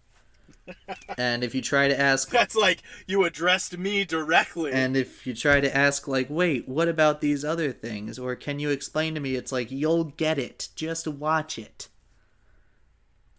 [1.18, 4.72] And if you try to ask, That's like you addressed me directly.
[4.72, 8.18] and if you try to ask, like, wait, what about these other things?
[8.20, 9.36] Or can you explain to me?
[9.36, 10.70] It's like you'll get it.
[10.76, 11.88] Just watch it.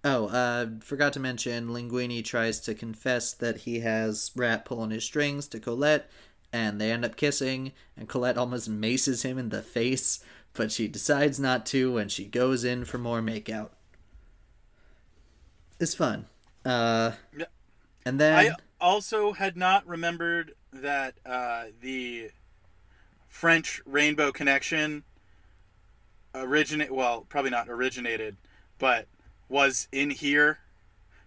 [0.04, 5.04] Oh, uh, forgot to mention, Linguini tries to confess that he has Rat pulling his
[5.04, 6.08] strings to Colette,
[6.52, 10.20] and they end up kissing, and Colette almost maces him in the face,
[10.54, 13.70] but she decides not to, and she goes in for more makeout.
[15.80, 16.26] It's fun.
[16.68, 17.46] Uh, Yeah.
[18.04, 18.50] and then I
[18.80, 22.30] also had not remembered that uh, the
[23.26, 25.04] French Rainbow Connection
[26.34, 28.36] originate well, probably not originated,
[28.78, 29.06] but
[29.48, 30.58] was in here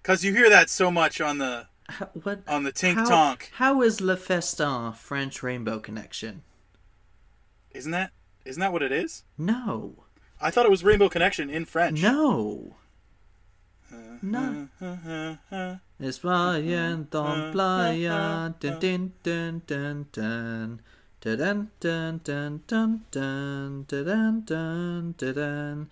[0.03, 3.51] cuz you hear that so much on the How, what on the Tink how, Tonk.
[3.55, 6.43] How is Le Festin French Rainbow Connection?
[7.71, 8.11] Isn't that
[8.45, 9.23] isn't that what it is?
[9.37, 10.05] No,
[10.39, 12.01] I thought it was Rainbow Connection in French.
[12.01, 12.75] no,
[14.21, 14.67] no.
[15.99, 17.05] España en
[17.51, 20.79] playa, dun dun dun dun dun.
[21.21, 25.89] Dun dun dun dun dun dun dun dun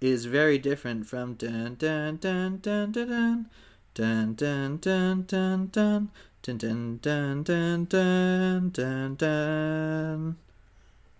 [0.00, 3.46] is very different from dun dun dun dun dun
[3.94, 6.10] dun dun dun dun dun dun
[6.42, 10.36] dun dun dun dun dun dun dun.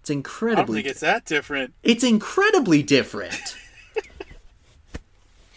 [0.00, 0.82] It's I don't incredibly.
[0.82, 1.74] think it's that different.
[1.82, 3.56] It's incredibly different.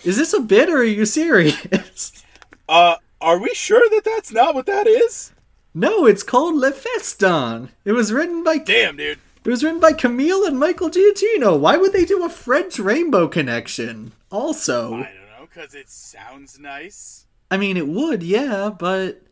[0.04, 2.24] Is this a bit or are you serious?
[2.68, 5.32] Uh, are we sure that that's not what that is?
[5.74, 7.70] No, it's called Le Festin.
[7.84, 9.18] It was written by Damn, dude.
[9.44, 11.60] it was written by Camille and Michael Giacchino.
[11.60, 14.12] Why would they do a French rainbow connection?
[14.32, 17.26] Also, I don't know, cause it sounds nice.
[17.52, 19.24] I mean, it would, yeah, but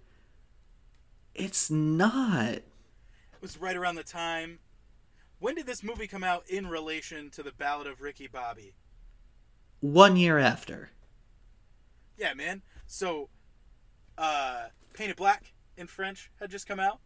[1.36, 2.53] it's not.
[2.53, 2.63] It
[3.41, 4.60] was right around the time.
[5.39, 8.73] When did this movie come out in relation to the Ballad of Ricky Bobby?
[9.79, 10.91] One year after.
[12.17, 12.63] Yeah, man.
[12.87, 13.29] So,
[14.17, 16.99] uh, Painted Black in French had just come out.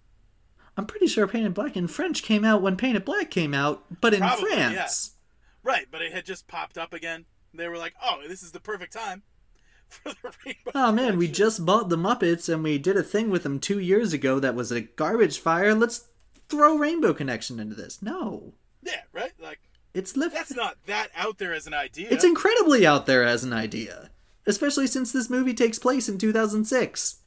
[0.78, 4.14] I'm pretty sure Painted Black in French came out when Painted Black came out, but
[4.14, 5.16] in Probably, France.
[5.64, 7.26] Right, but it had just popped up again.
[7.54, 9.24] They were like, "Oh, this is the perfect time
[9.90, 13.30] for the Rainbow." Oh man, we just bought the Muppets and we did a thing
[13.30, 15.76] with them two years ago that was a garbage fire.
[15.76, 16.08] Let's
[16.48, 18.02] throw Rainbow Connection into this.
[18.02, 19.34] No, yeah, right.
[19.40, 19.60] Like
[19.94, 20.34] it's lift.
[20.36, 22.08] that's not that out there as an idea.
[22.10, 24.10] It's incredibly out there as an idea,
[24.46, 27.18] especially since this movie takes place in 2006.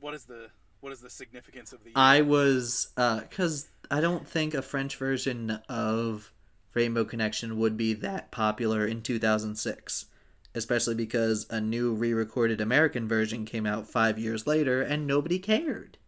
[0.00, 0.48] what is the
[0.80, 1.92] what is the significance of the?
[1.94, 6.32] I was uh, because I don't think a French version of
[6.74, 10.06] Rainbow Connection would be that popular in 2006,
[10.54, 15.98] especially because a new re-recorded American version came out five years later and nobody cared.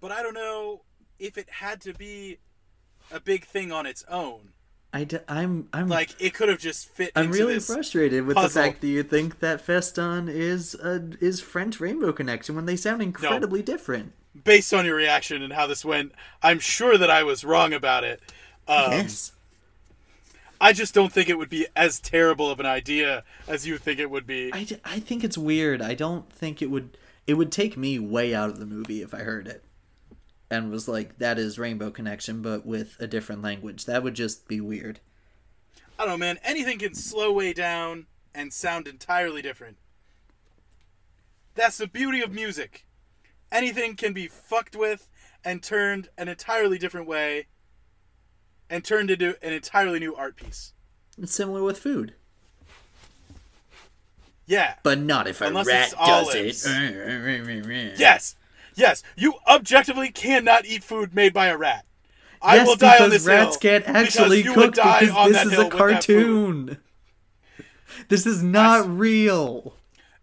[0.00, 0.82] but I don't know
[1.18, 2.38] if it had to be
[3.10, 4.50] a big thing on its own.
[4.92, 7.12] I d- I'm I'm Like it could have just fit.
[7.14, 8.62] I'm really frustrated with puzzle.
[8.62, 12.76] the fact that you think that Festin is a, is French Rainbow Connection when they
[12.76, 14.12] sound incredibly different.
[14.44, 18.04] Based on your reaction and how this went, I'm sure that I was wrong about
[18.04, 18.20] it.
[18.66, 19.32] Um, yes.
[20.60, 24.00] I just don't think it would be as terrible of an idea as you think
[24.00, 24.50] it would be.
[24.52, 25.82] I, d- I think it's weird.
[25.82, 29.12] I don't think it would it would take me way out of the movie if
[29.12, 29.62] I heard it
[30.50, 33.84] and was like that is Rainbow Connection but with a different language.
[33.84, 35.00] That would just be weird.
[35.98, 36.38] I don't know, man.
[36.44, 39.76] Anything can slow way down and sound entirely different.
[41.54, 42.86] That's the beauty of music.
[43.50, 45.08] Anything can be fucked with
[45.44, 47.46] and turned an entirely different way
[48.70, 50.72] and turned into an entirely new art piece.
[51.20, 52.14] It's similar with food.
[54.46, 54.74] Yeah.
[54.82, 56.64] But not if a rat does it.
[57.98, 58.36] Yes.
[58.78, 59.02] Yes.
[59.16, 61.84] You objectively cannot eat food made by a rat.
[62.40, 65.58] I yes, will die on because this rats can't actually because cook because this is
[65.58, 65.78] a with that food.
[65.78, 66.78] cartoon.
[68.08, 69.74] This is not real.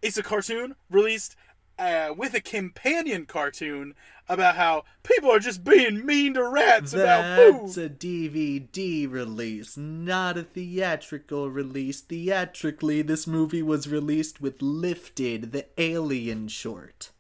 [0.02, 1.36] It's a cartoon released
[1.78, 3.96] uh, with a companion cartoon
[4.30, 7.62] about how people are just being mean to rats about food.
[7.64, 7.92] That's food.
[7.92, 12.00] a DVD release, not a theatrical release.
[12.00, 17.12] Theatrically, this movie was released with Lifted, the Alien short.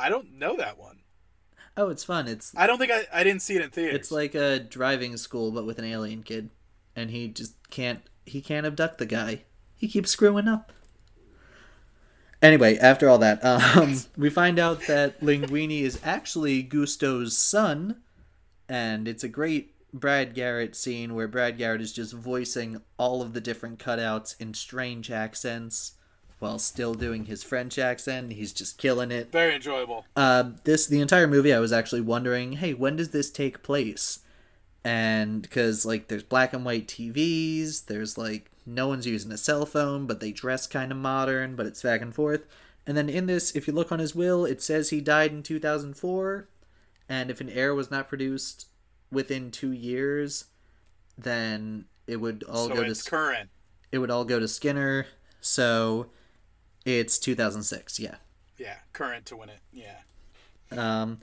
[0.00, 1.00] I don't know that one.
[1.76, 2.26] Oh, it's fun.
[2.26, 3.94] It's I don't think I, I didn't see it in theaters.
[3.94, 6.50] it's like a driving school but with an alien kid,
[6.96, 9.42] and he just can't he can't abduct the guy.
[9.76, 10.72] He keeps screwing up.
[12.42, 18.00] Anyway, after all that, um, we find out that Linguini is actually Gusteau's son,
[18.68, 23.34] and it's a great Brad Garrett scene where Brad Garrett is just voicing all of
[23.34, 25.92] the different cutouts in strange accents
[26.40, 28.32] while still doing his French accent.
[28.32, 29.30] He's just killing it.
[29.30, 30.06] very enjoyable.
[30.16, 34.20] Uh, this the entire movie, I was actually wondering, hey, when does this take place?
[34.82, 39.66] And because like there's black and white TVs, there's like no one's using a cell
[39.66, 42.46] phone, but they dress kind of modern, but it's back and forth.
[42.86, 45.42] And then in this, if you look on his will, it says he died in
[45.42, 46.48] 2004,
[47.08, 48.66] and if an heir was not produced
[49.12, 50.46] within two years,
[51.18, 53.50] then it would all so go to current.
[53.92, 55.06] it would all go to Skinner.
[55.40, 56.06] So
[56.84, 58.16] it's 2006, yeah.
[58.58, 59.60] Yeah, current to win it.
[59.72, 59.96] Yeah.
[60.70, 61.18] Um,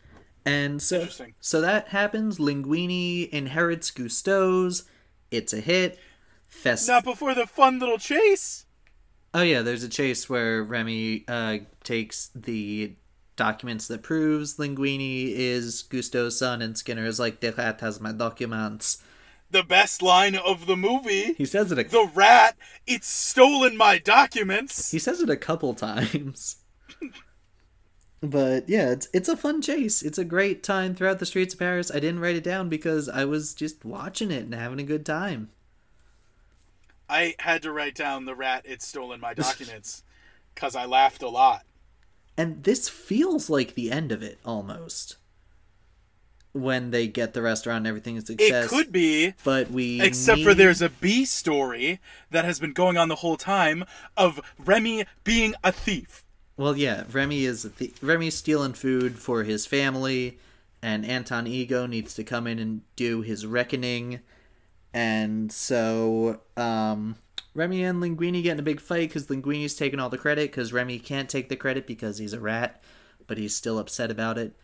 [0.45, 1.07] and so
[1.39, 2.39] so that happens.
[2.39, 4.85] Linguini inherits Gusteau's.
[5.29, 5.99] It's a hit.
[6.47, 6.87] Fest.
[6.87, 8.65] Not before the fun little chase.
[9.33, 12.93] Oh yeah, there's a chase where Remy uh, takes the
[13.35, 18.13] documents that proves Linguini is Gusteau's son, and Skinner is like, "The rat has my
[18.13, 19.03] documents."
[19.49, 21.33] The best line of the movie.
[21.33, 21.79] He says it.
[21.79, 24.91] A, The rat, it's stolen my documents.
[24.91, 26.57] he says it a couple times.
[28.21, 30.01] but yeah, it's it's a fun chase.
[30.01, 31.89] It's a great time throughout the streets of Paris.
[31.91, 35.05] I didn't write it down because I was just watching it and having a good
[35.05, 35.49] time.
[37.09, 40.03] I had to write down the rat, it's stolen my documents,
[40.53, 41.63] because I laughed a lot.
[42.35, 45.15] And this feels like the end of it almost.
[46.53, 48.69] When they get the restaurant and everything is a It success.
[48.69, 51.99] could be, but we except for there's a B story
[52.31, 53.83] that has been going on the whole time
[54.15, 56.23] of Remy being a thief.
[56.55, 60.39] Well, yeah, Remy is a th- Remy's stealing food for his family,
[60.81, 64.21] and Anton Ego needs to come in and do his reckoning,
[64.93, 67.17] and so um,
[67.53, 70.73] Remy and Linguini get in a big fight because Linguini's taking all the credit because
[70.73, 72.81] Remy can't take the credit because he's a rat,
[73.27, 74.55] but he's still upset about it,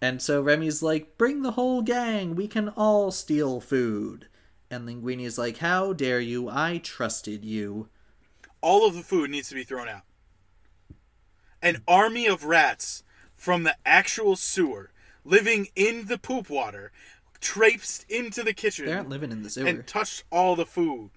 [0.00, 4.28] and so Remy's like, "Bring the whole gang, we can all steal food,"
[4.70, 6.48] and Linguini's like, "How dare you?
[6.48, 7.88] I trusted you."
[8.60, 10.02] All of the food needs to be thrown out.
[11.62, 13.02] An army of rats
[13.36, 14.90] from the actual sewer
[15.24, 16.90] living in the poop water
[17.40, 19.66] traipsed into the kitchen They aren't living in the sewer.
[19.68, 21.10] and touched all the food.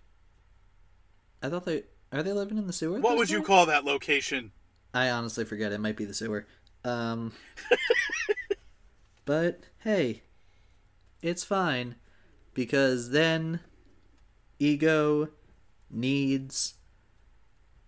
[1.42, 3.00] I thought they are they living in the sewer.
[3.00, 4.52] What would you call that location?
[4.94, 5.72] I honestly forget.
[5.72, 6.46] It might be the sewer.
[6.84, 7.32] Um,
[9.32, 10.24] but hey,
[11.22, 11.96] it's fine
[12.54, 13.62] because then
[14.60, 15.30] Ego
[15.90, 16.74] needs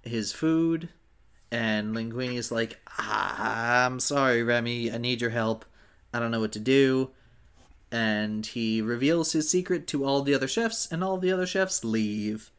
[0.03, 0.87] his food,
[1.51, 4.89] and Linguini is like, ah, "I'm sorry, Remy.
[4.89, 5.65] I need your help.
[6.13, 7.11] I don't know what to do."
[7.91, 11.83] And he reveals his secret to all the other chefs, and all the other chefs
[11.83, 12.51] leave,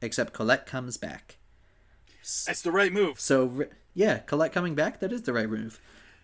[0.00, 1.36] except Colette comes back.
[2.44, 3.20] That's the right move.
[3.20, 4.98] So yeah, Colette coming back.
[4.98, 5.80] That is the right move.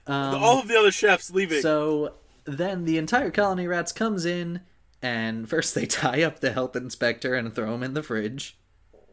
[0.09, 1.61] Um, all of the other chefs leaving.
[1.61, 4.61] so then the entire colony of rats comes in,
[5.02, 8.56] and first they tie up the health inspector and throw him in the fridge.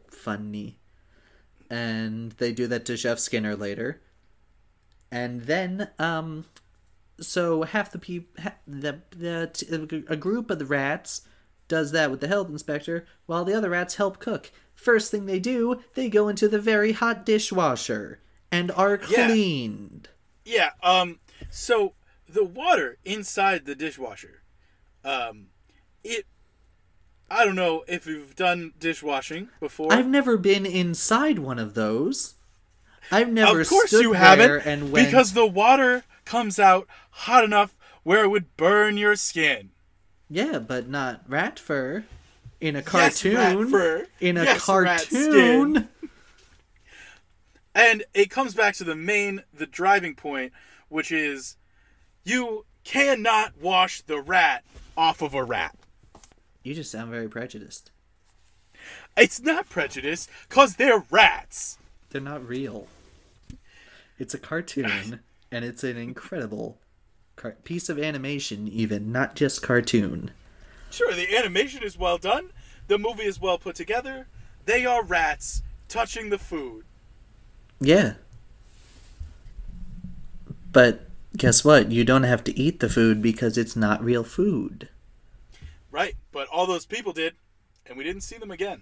[0.09, 0.79] Funny.
[1.69, 4.01] And they do that to Chef Skinner later.
[5.11, 6.45] And then, um,
[7.19, 11.21] so half the people, the the a group of the rats
[11.67, 14.51] does that with the health inspector, while the other rats help cook.
[14.75, 18.19] First thing they do, they go into the very hot dishwasher
[18.51, 19.27] and are Yeah.
[19.27, 20.09] cleaned.
[20.45, 21.19] Yeah, um
[21.49, 21.93] so
[22.29, 24.41] the water inside the dishwasher,
[25.03, 25.47] um
[26.03, 26.25] it
[27.29, 29.91] I don't know if you've done dishwashing before.
[29.91, 32.35] I've never been inside one of those.
[33.11, 37.43] I've never of course stood you haven't and went, because the water comes out hot
[37.43, 39.71] enough where it would burn your skin.
[40.29, 42.03] yeah, but not rat fur
[42.61, 43.35] in a Yes, cartoon.
[43.35, 44.07] rat fur.
[44.19, 45.89] In a Yes, cartoon.
[47.75, 50.53] And it comes back to the main the driving point,
[50.87, 51.57] which is
[52.23, 54.63] you cannot wash the rat
[54.95, 55.75] off of a rat.
[56.63, 57.91] You just sound very prejudiced.
[59.17, 61.77] It's not prejudice, cause they're rats.
[62.09, 62.87] They're not real.
[64.17, 65.19] It's a cartoon,
[65.51, 66.77] and it's an incredible
[67.35, 70.31] car- piece of animation, even not just cartoon.
[70.91, 72.51] Sure, the animation is well done.
[72.87, 74.27] The movie is well put together.
[74.65, 76.85] They are rats touching the food.
[77.79, 78.13] Yeah.
[80.71, 81.07] But
[81.37, 81.91] guess what?
[81.91, 84.89] You don't have to eat the food because it's not real food.
[85.91, 87.35] Right, but all those people did,
[87.85, 88.81] and we didn't see them again.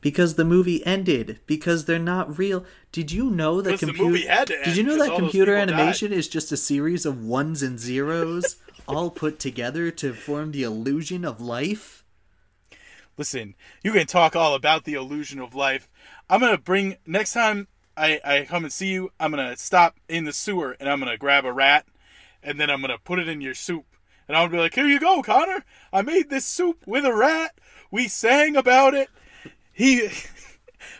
[0.00, 1.40] Because the movie ended.
[1.46, 2.64] Because they're not real.
[2.92, 4.04] Did you know that computer?
[4.04, 5.80] movie had to end, Did you know that computer people died.
[5.80, 8.56] animation is just a series of ones and zeros
[8.86, 12.04] all put together to form the illusion of life?
[13.16, 15.88] Listen, you can talk all about the illusion of life.
[16.30, 20.24] I'm gonna bring next time I, I come and see you, I'm gonna stop in
[20.24, 21.86] the sewer and I'm gonna grab a rat
[22.42, 23.84] and then I'm gonna put it in your soup.
[24.26, 25.64] And I'll be like, Here you go, Connor.
[25.92, 27.52] I made this soup with a rat.
[27.90, 29.08] We sang about it.
[29.72, 30.08] He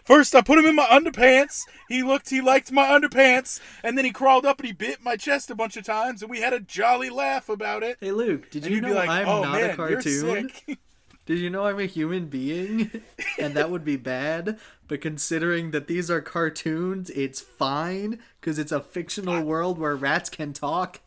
[0.05, 1.63] First I put him in my underpants.
[1.89, 5.17] He looked he liked my underpants, and then he crawled up and he bit my
[5.17, 7.99] chest a bunch of times and we had a jolly laugh about it.
[8.01, 10.51] Hey Luke, did And you know be like, I'm oh not man, a cartoon?
[11.29, 13.03] Did you know I'm a human being?
[13.39, 14.59] and that would be bad.
[14.89, 20.31] But considering that these are cartoons, it's fine because it's a fictional world where rats
[20.31, 21.01] can talk.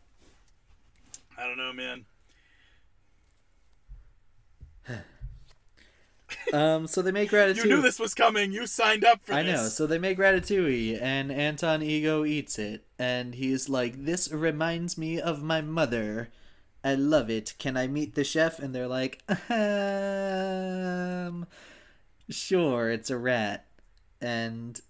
[1.36, 2.04] I don't know, man.
[6.52, 7.64] Um, so they make gratitude.
[7.68, 8.52] You knew this was coming.
[8.52, 9.60] You signed up for I this.
[9.60, 9.68] I know.
[9.68, 15.20] So they make ratatouille, and Anton Ego eats it, and he's like, "This reminds me
[15.20, 16.30] of my mother.
[16.84, 17.54] I love it.
[17.58, 19.22] Can I meet the chef?" And they're like,
[20.32, 21.46] um,
[22.28, 23.66] "Sure, it's a rat."
[24.20, 24.80] And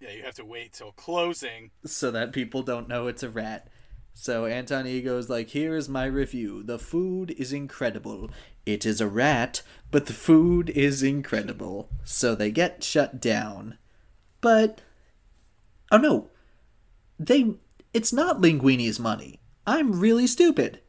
[0.00, 1.70] Yeah, you have to wait till closing.
[1.84, 3.68] so that people don't know it's a rat.
[4.14, 6.62] So Anton Ego's like, here is my review.
[6.62, 8.30] The food is incredible.
[8.66, 11.88] It is a rat, but the food is incredible.
[12.04, 13.78] So they get shut down.
[14.40, 14.80] But
[15.90, 16.28] oh no.
[17.18, 17.54] They
[17.92, 19.40] it's not Linguini's money.
[19.66, 20.80] I'm really stupid.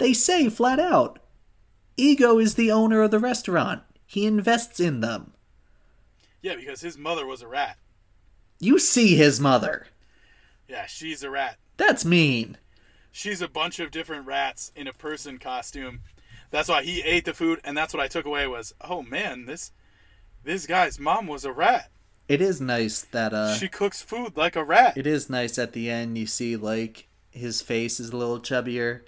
[0.00, 1.18] They say flat out.
[1.96, 3.82] Ego is the owner of the restaurant.
[4.06, 5.34] He invests in them.
[6.40, 7.76] Yeah, because his mother was a rat.
[8.58, 9.86] You see his mother.
[10.66, 11.58] Yeah, she's a rat.
[11.76, 12.56] That's mean.
[13.12, 16.00] She's a bunch of different rats in a person costume.
[16.50, 19.44] That's why he ate the food, and that's what I took away was, oh man,
[19.44, 19.70] this
[20.42, 21.90] this guy's mom was a rat.
[22.26, 24.96] It is nice that uh she cooks food like a rat.
[24.96, 29.02] it is nice at the end you see like his face is a little chubbier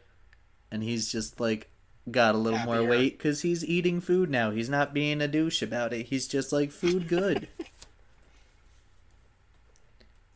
[0.73, 1.69] and he's just like
[2.11, 4.51] got a little more weight because he's eating food now.
[4.51, 6.07] He's not being a douche about it.
[6.07, 7.47] He's just like food good.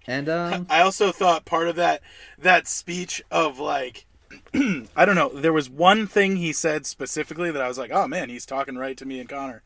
[0.09, 2.01] And um I also thought part of that
[2.39, 4.07] that speech of like
[4.55, 8.07] I don't know, there was one thing he said specifically that I was like, "Oh
[8.07, 9.65] man, he's talking right to me and Connor."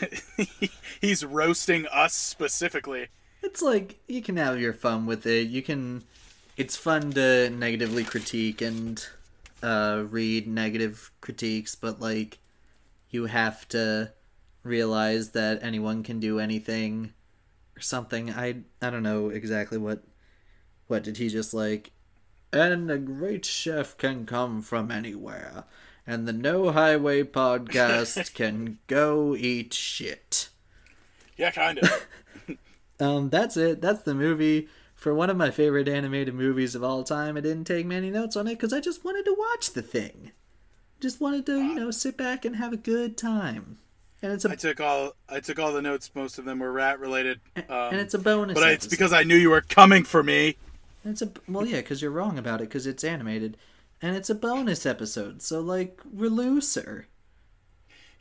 [1.02, 3.08] he's roasting us specifically.
[3.42, 5.48] it's like you can have your fun with it.
[5.48, 6.04] You can
[6.56, 9.06] it's fun to negatively critique and
[9.62, 12.38] uh read negative critiques but like
[13.10, 14.12] you have to
[14.62, 17.12] realize that anyone can do anything
[17.76, 20.02] or something i i don't know exactly what
[20.86, 21.90] what did he just like
[22.52, 25.64] and a great chef can come from anywhere
[26.06, 30.48] and the no highway podcast can go eat shit
[31.36, 32.06] Yeah, kind of.
[33.00, 33.80] um, that's it.
[33.80, 34.68] That's the movie.
[34.98, 38.34] For one of my favorite animated movies of all time, I didn't take many notes
[38.34, 40.32] on it because I just wanted to watch the thing.
[40.98, 43.78] Just wanted to, you know, sit back and have a good time.
[44.20, 46.10] And it's a I took all I took all the notes.
[46.16, 47.38] Most of them were rat related.
[47.56, 48.54] Um, and it's a bonus.
[48.54, 50.56] but I, it's because I knew you were coming for me.
[51.04, 53.56] And it's a well, yeah, because you're wrong about it because it's animated,
[54.02, 55.42] and it's a bonus episode.
[55.42, 57.06] So like, we're looser.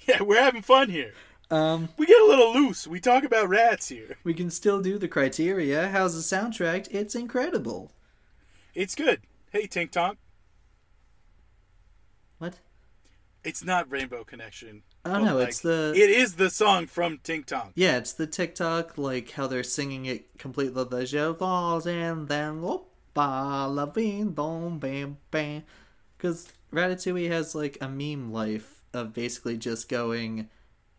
[0.07, 1.11] Yeah, we're having fun here.
[1.49, 2.87] Um, We get a little loose.
[2.87, 4.17] We talk about rats here.
[4.23, 5.89] we can still do the criteria.
[5.89, 6.87] How's the soundtrack?
[6.91, 7.91] It's incredible.
[8.75, 9.21] It's good.
[9.51, 10.17] Hey, Tink Tonk.
[12.37, 12.55] What?
[13.43, 14.83] It's not Rainbow Connection.
[15.05, 17.71] Oh no, like, it's the It is the song from Tink Tonk.
[17.75, 22.61] Yeah, it's the TikTok, like how they're singing it completely the je was and then
[22.61, 25.63] oppa la bing bom bam bam.
[26.17, 30.49] Because Ratatouille has like a meme life of basically just going,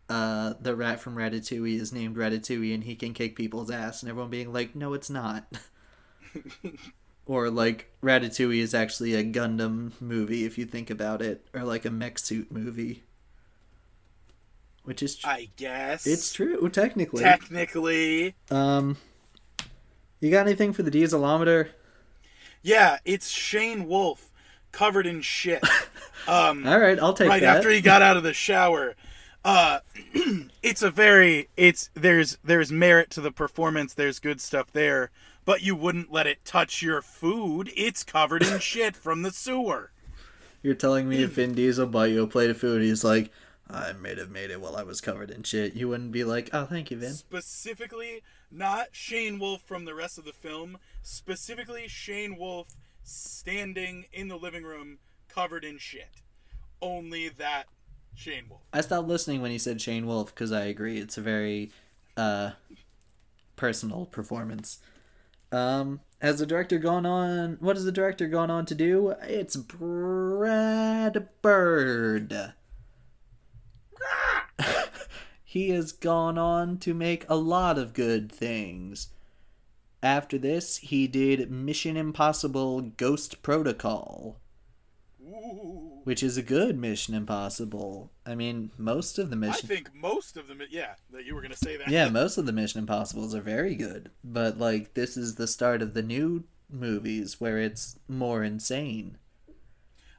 [0.09, 4.09] uh, the rat from Ratatouille is named Ratatouille and he can kick people's ass, and
[4.09, 5.45] everyone being like, no, it's not.
[7.25, 11.85] or like Ratatouille is actually a Gundam movie if you think about it, or like
[11.85, 13.03] a mech suit movie.
[14.83, 16.07] Which is tr- I guess.
[16.07, 17.21] it's true technically.
[17.23, 18.35] Technically.
[18.49, 18.97] Um,
[20.19, 21.69] you got anything for the dieselometer?
[22.63, 24.31] Yeah, it's Shane Wolfe
[24.71, 25.63] covered in shit.
[26.27, 27.57] Um, All right, I'll take right that.
[27.57, 28.93] after he got out of the shower.
[29.43, 29.79] Uh,
[30.63, 33.93] it's a very it's there's there's merit to the performance.
[33.93, 35.11] There's good stuff there,
[35.45, 37.71] but you wouldn't let it touch your food.
[37.75, 39.91] It's covered in shit from the sewer.
[40.61, 43.31] You're telling me if Vin Diesel bought you a plate of food, he's like,
[43.69, 45.73] I may have made it while I was covered in shit.
[45.73, 47.13] You wouldn't be like, oh, thank you, Vin.
[47.13, 50.79] Specifically, not Shane Wolfe from the rest of the film.
[51.01, 52.67] Specifically, Shane Wolfe
[53.03, 54.97] standing in the living room
[55.29, 56.09] covered in shit.
[56.81, 57.67] Only that
[58.19, 58.61] Shane Wolfe.
[58.73, 60.97] I stopped listening when he said Shane Wolfe because I agree.
[60.97, 61.71] It's a very
[62.17, 62.51] uh,
[63.55, 64.79] personal performance.
[65.53, 67.55] Um, has the director gone on?
[67.61, 69.15] What has the director gone on to do?
[69.21, 72.53] It's Brad Bird.
[75.45, 79.13] he has gone on to make a lot of good things.
[80.03, 84.41] After this, he did Mission Impossible Ghost Protocol
[85.23, 85.88] Ooh.
[86.03, 88.11] Which is a good Mission Impossible.
[88.25, 89.69] I mean, most of the mission.
[89.69, 91.89] I think most of them, yeah, that you were gonna say that.
[91.89, 95.81] Yeah, most of the Mission Impossibles are very good, but like this is the start
[95.81, 99.17] of the new movies where it's more insane.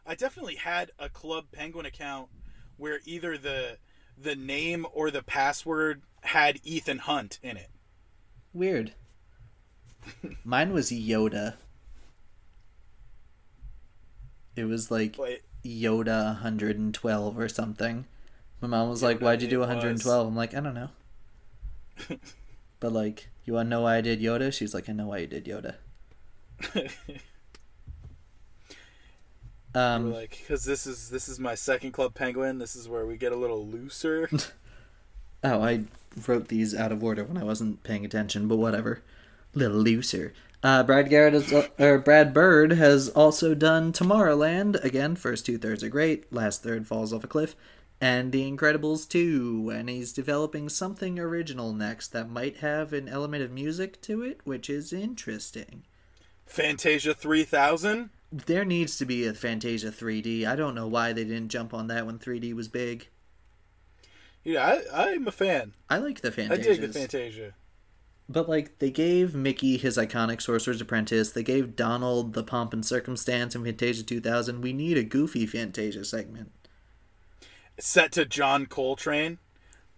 [0.06, 2.28] I definitely had a Club Penguin account
[2.76, 3.78] where either the
[4.18, 7.70] the name or the password had Ethan Hunt in it.
[8.52, 8.92] Weird.
[10.44, 11.54] Mine was Yoda.
[14.56, 18.06] It was like But Yoda 112 or something.
[18.60, 20.90] My mom was like, "Why'd you do 112?" I'm like, "I don't know."
[22.80, 24.52] but like, you want to know why I did Yoda?
[24.52, 25.74] She's like, "I know why you did Yoda."
[29.74, 32.58] Um, like, because this is this is my second Club Penguin.
[32.58, 34.28] This is where we get a little looser.
[35.44, 35.84] oh, I
[36.26, 39.02] wrote these out of order when I wasn't paying attention, but whatever.
[39.54, 40.32] little looser.
[40.62, 44.82] Uh, Brad Garrett is, uh, or Brad Bird has also done Tomorrowland.
[44.84, 46.30] Again, first two thirds are great.
[46.32, 47.56] Last third falls off a cliff.
[48.00, 49.70] And The Incredibles 2.
[49.74, 54.40] And he's developing something original next that might have an element of music to it,
[54.44, 55.84] which is interesting.
[56.44, 58.10] Fantasia 3000?
[58.32, 60.46] There needs to be a Fantasia 3D.
[60.46, 63.08] I don't know why they didn't jump on that when 3D was big.
[64.44, 65.74] Yeah, I, I'm a fan.
[65.88, 66.70] I like the Fantasia.
[66.70, 67.54] I dig the Fantasia.
[68.30, 72.86] But like they gave Mickey his iconic Sorcerer's Apprentice, they gave Donald the Pomp and
[72.86, 74.60] Circumstance in Fantasia 2000.
[74.60, 76.52] We need a goofy Fantasia segment.
[77.76, 79.38] Set to John Coltrane,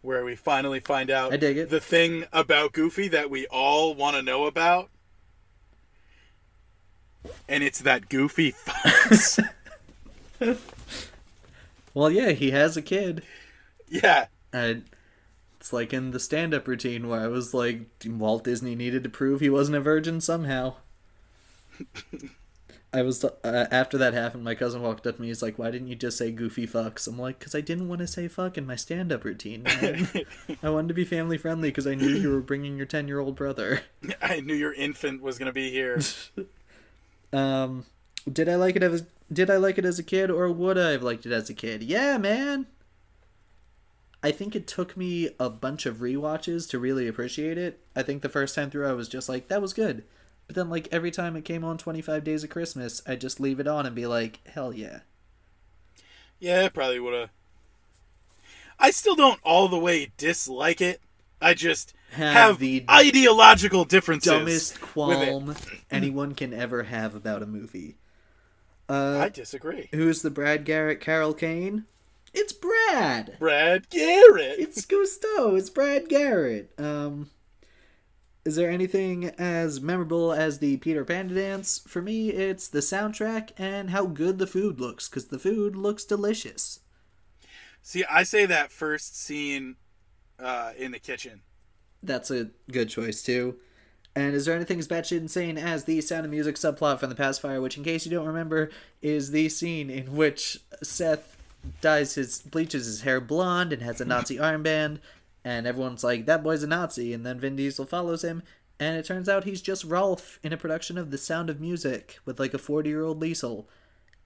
[0.00, 1.68] where we finally find out I dig it.
[1.68, 4.88] the thing about Goofy that we all want to know about.
[7.48, 9.46] And it's that Goofy fucks.
[11.94, 13.22] Well, yeah, he has a kid.
[13.86, 14.26] yeah.
[15.62, 19.38] It's like in the stand-up routine where I was like, Walt Disney needed to prove
[19.38, 20.74] he wasn't a virgin somehow.
[22.92, 24.42] I was uh, after that happened.
[24.42, 25.28] My cousin walked up to me.
[25.28, 28.00] He's like, "Why didn't you just say goofy fucks?" I'm like, "Cause I didn't want
[28.00, 29.62] to say fuck in my stand-up routine.
[30.62, 33.82] I wanted to be family friendly because I knew you were bringing your ten-year-old brother."
[34.20, 36.00] I knew your infant was going to be here.
[37.32, 37.86] Um,
[38.30, 40.90] did I like it as did I like it as a kid, or would I
[40.90, 41.84] have liked it as a kid?
[41.84, 42.66] Yeah, man.
[44.22, 47.80] I think it took me a bunch of rewatches to really appreciate it.
[47.96, 50.04] I think the first time through, I was just like, "That was good,"
[50.46, 53.40] but then like every time it came on Twenty Five Days of Christmas, I'd just
[53.40, 55.00] leave it on and be like, "Hell yeah!"
[56.38, 57.30] Yeah, probably would have.
[58.78, 61.00] I still don't all the way dislike it.
[61.40, 64.32] I just Have have, the ideological differences.
[64.32, 65.54] Dumbest qualm
[65.90, 67.96] anyone can ever have about a movie.
[68.88, 69.88] Uh, I disagree.
[69.92, 71.84] who's the Brad Garrett Carol Kane?
[72.34, 73.36] It's Brad.
[73.38, 74.58] Brad Garrett.
[74.58, 75.58] It's Gusteau.
[75.58, 76.72] It's Brad Garrett.
[76.78, 77.30] Um,
[78.44, 81.82] is there anything as memorable as the Peter Pan dance?
[81.86, 86.04] For me, it's the soundtrack and how good the food looks, because the food looks
[86.04, 86.80] delicious.
[87.82, 89.76] See, I say that first scene
[90.38, 91.42] uh, in the kitchen.
[92.02, 93.56] That's a good choice too.
[94.14, 97.14] And is there anything as batshit insane as the Sound of Music subplot from the
[97.14, 98.70] Pacifier, which, in case you don't remember,
[99.00, 101.36] is the scene in which Seth
[101.80, 104.98] dyes his bleaches his hair blonde and has a Nazi armband,
[105.44, 108.42] and everyone's like, "That boy's a Nazi," and then Vin Diesel follows him,
[108.78, 112.18] and it turns out he's just Rolf in a production of The Sound of Music
[112.24, 113.66] with like a forty-year-old Liesel,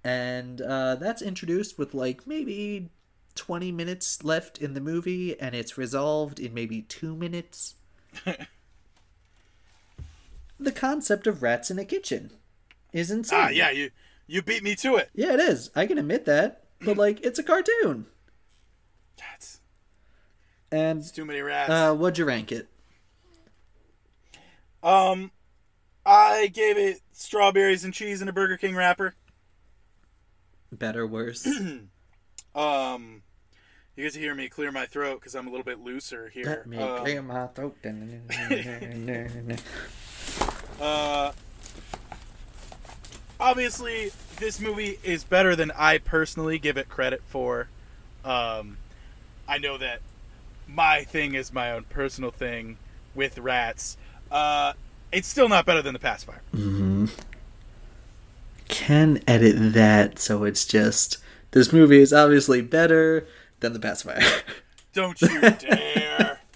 [0.04, 2.90] and uh, that's introduced with like maybe
[3.36, 7.74] 20 minutes left in the movie and it's resolved in maybe two minutes.
[10.58, 12.30] the concept of rats in a kitchen
[12.92, 13.38] is insane.
[13.40, 13.90] Ah, yeah, you
[14.26, 15.10] you beat me to it.
[15.14, 15.70] Yeah, it is.
[15.76, 16.64] I can admit that.
[16.86, 18.06] But, like, it's a cartoon.
[19.18, 19.60] That's
[20.72, 21.70] And, too many rats.
[21.70, 22.68] uh, what'd you rank it?
[24.82, 25.30] um,
[26.04, 29.14] I gave it strawberries and cheese in a Burger King wrapper.
[30.72, 31.46] Better, worse?
[32.54, 33.20] Um,
[33.96, 36.46] you get to hear me clear my throat because I'm a little bit looser here.
[36.46, 37.76] Let me Um, clear my throat.
[40.80, 41.32] Uh,
[43.40, 47.68] obviously, this movie is better than I personally give it credit for.
[48.24, 48.78] Um,
[49.48, 50.00] I know that
[50.68, 52.76] my thing is my own personal thing
[53.14, 53.96] with rats.
[54.30, 54.72] Uh,
[55.12, 56.40] it's still not better than the pacifier.
[58.68, 61.18] Can edit that so it's just
[61.52, 63.26] this movie is obviously better
[63.60, 64.20] than the pacifier.
[64.92, 66.40] Don't you dare!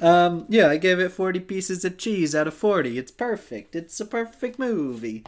[0.00, 2.96] Um, yeah, I gave it 40 pieces of cheese out of 40.
[2.96, 3.76] It's perfect.
[3.76, 5.24] It's a perfect movie.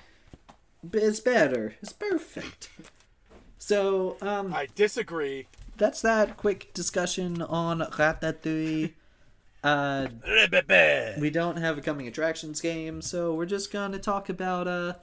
[0.93, 1.75] It's better.
[1.83, 2.71] It's perfect.
[3.59, 5.47] So, um, I disagree.
[5.77, 8.93] that's that quick discussion on Ratatouille.
[9.63, 10.09] Uh,
[11.21, 14.95] we don't have a coming attractions game, so we're just gonna talk about, uh,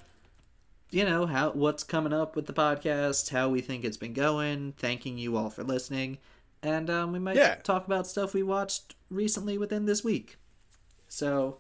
[0.92, 4.74] you know, how what's coming up with the podcast, how we think it's been going,
[4.78, 6.18] thanking you all for listening,
[6.62, 7.56] and um, we might Yeah.
[7.56, 10.36] talk about stuff we watched recently within this week.
[11.08, 11.60] So,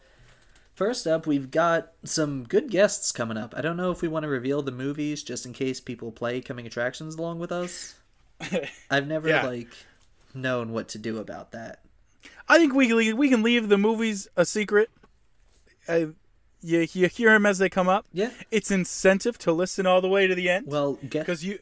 [0.79, 3.53] first up, we've got some good guests coming up.
[3.55, 6.39] I don't know if we want to reveal the movies just in case people play
[6.39, 7.95] coming attractions along with us.
[8.89, 9.45] I've never Yeah.
[9.45, 9.67] like
[10.33, 11.81] known what to do about that.
[12.47, 14.89] I think we can- we can leave the movies a secret.
[15.87, 16.07] Uh,
[16.61, 18.05] you you hear them as they come up.
[18.13, 18.31] Yeah.
[18.49, 21.59] It's incentive to listen all the way to the end Well, because you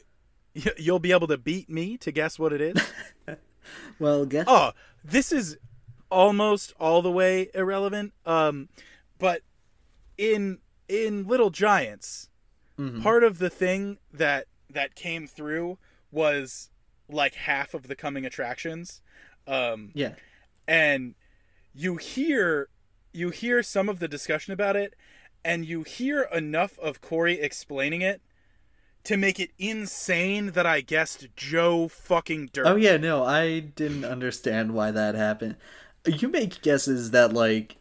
[0.54, 2.76] you- you'll be able to beat me to guess what it is.
[3.98, 4.46] Well, guess.
[4.48, 4.72] oh,
[5.04, 5.58] this is
[6.10, 8.12] almost all the way irrelevant.
[8.24, 8.68] Um,
[9.18, 9.42] but
[10.16, 10.58] in
[10.88, 12.28] in Little Giants,
[12.78, 13.02] Mhm.
[13.02, 15.78] part of the thing that that came through
[16.10, 16.70] was
[17.08, 19.02] like half of the coming attractions.
[19.46, 20.14] Um, Yeah.
[20.66, 21.14] and
[21.74, 22.68] you hear
[23.12, 24.94] you hear some of the discussion about it,
[25.44, 28.20] and you hear enough of Corey explaining it
[29.04, 32.66] to make it insane that I guessed Joe fucking Dirt.
[32.66, 35.56] Oh yeah, no, I didn't understand why that happened.
[36.08, 37.76] You make guesses that like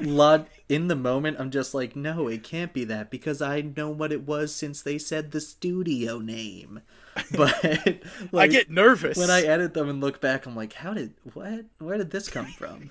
[0.00, 3.90] lot in the moment I'm just like, no, it can't be that because I know
[3.90, 6.80] what it was since they said the studio name.
[7.36, 8.02] But
[8.32, 10.46] like, I get nervous when I edit them and look back.
[10.46, 11.66] I'm like, how did what?
[11.78, 12.90] Where did this come from?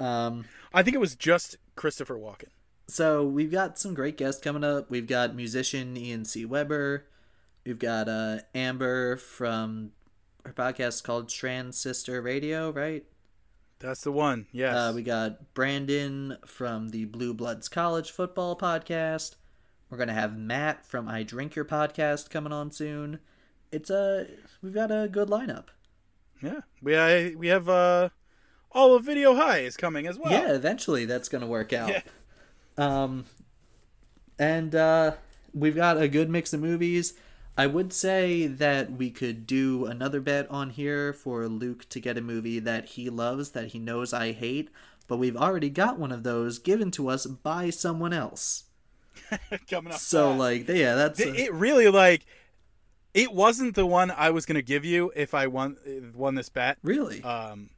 [0.00, 2.48] Um, I think it was just Christopher Walken.
[2.88, 4.90] So we've got some great guests coming up.
[4.90, 6.46] We've got musician Ian C.
[6.46, 7.06] Weber.
[7.64, 9.92] We've got uh, Amber from
[10.44, 13.04] her podcast called Trans Sister Radio, right?
[13.84, 14.46] That's the one.
[14.50, 14.74] Yes.
[14.74, 19.34] Uh, we got Brandon from the Blue Bloods College Football Podcast.
[19.90, 23.18] We're gonna have Matt from I Drink Your Podcast coming on soon.
[23.70, 24.26] It's a
[24.62, 25.66] we've got a good lineup.
[26.40, 28.08] Yeah, we uh, we have uh,
[28.72, 30.32] all of Video High is coming as well.
[30.32, 31.90] Yeah, eventually that's gonna work out.
[31.90, 32.02] Yeah.
[32.78, 33.26] Um,
[34.38, 35.12] and uh,
[35.52, 37.12] we've got a good mix of movies.
[37.56, 42.18] I would say that we could do another bet on here for Luke to get
[42.18, 44.70] a movie that he loves that he knows I hate,
[45.06, 48.64] but we've already got one of those given to us by someone else.
[49.70, 50.00] Coming up.
[50.00, 50.38] So fast.
[50.38, 51.54] like, yeah, that's it, it.
[51.54, 52.26] Really like,
[53.12, 55.76] it wasn't the one I was gonna give you if I won
[56.14, 56.78] won this bet.
[56.82, 57.22] Really?
[57.22, 57.70] Um,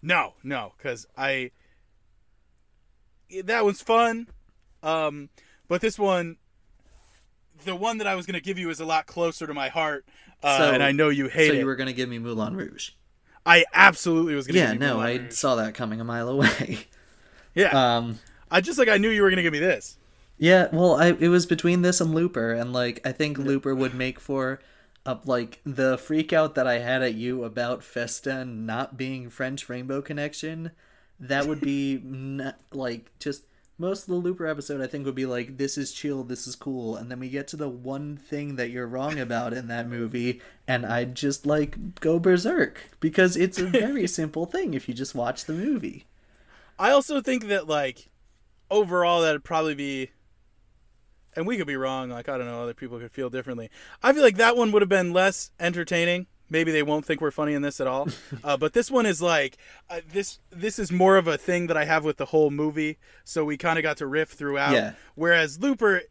[0.00, 1.50] no, no, because I
[3.44, 4.28] that was fun.
[4.84, 5.30] Um,
[5.66, 6.36] but this one
[7.64, 9.68] the one that I was going to give you is a lot closer to my
[9.68, 10.04] heart,
[10.42, 11.58] uh, so, and I know you hate so it.
[11.58, 12.90] you were going to give me Moulin Rouge.
[13.46, 14.60] I absolutely was going to.
[14.60, 15.32] Yeah, no, Moulin I Rouge.
[15.32, 16.86] saw that coming a mile away.
[17.54, 17.96] yeah.
[17.96, 18.18] Um,
[18.50, 19.98] I just like I knew you were going to give me this.
[20.38, 23.94] Yeah, well, I it was between this and Looper, and like I think Looper would
[23.94, 24.60] make for
[25.06, 29.68] up like the freak out that I had at you about Festa not being French
[29.68, 30.72] Rainbow Connection.
[31.20, 33.44] That would be not, like just
[33.76, 36.54] most of the Looper episode, I think, would be like, "This is chill, this is
[36.54, 39.88] cool," and then we get to the one thing that you're wrong about in that
[39.88, 44.94] movie, and I'd just like go berserk because it's a very simple thing if you
[44.94, 46.06] just watch the movie.
[46.78, 48.10] I also think that like
[48.70, 50.10] overall that'd probably be,
[51.34, 52.10] and we could be wrong.
[52.10, 53.70] Like I don't know, other people could feel differently.
[54.02, 57.30] I feel like that one would have been less entertaining maybe they won't think we're
[57.30, 58.08] funny in this at all.
[58.42, 59.56] Uh, but this one is like
[59.88, 60.38] uh, this.
[60.50, 62.98] This is more of a thing that I have with the whole movie.
[63.24, 64.72] So we kind of got to riff throughout.
[64.72, 64.92] Yeah.
[65.14, 66.02] Whereas Looper,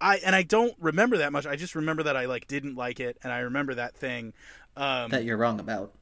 [0.00, 1.46] I and I don't remember that much.
[1.46, 4.32] I just remember that I like didn't like it, and I remember that thing.
[4.76, 5.92] Um, that you're wrong about.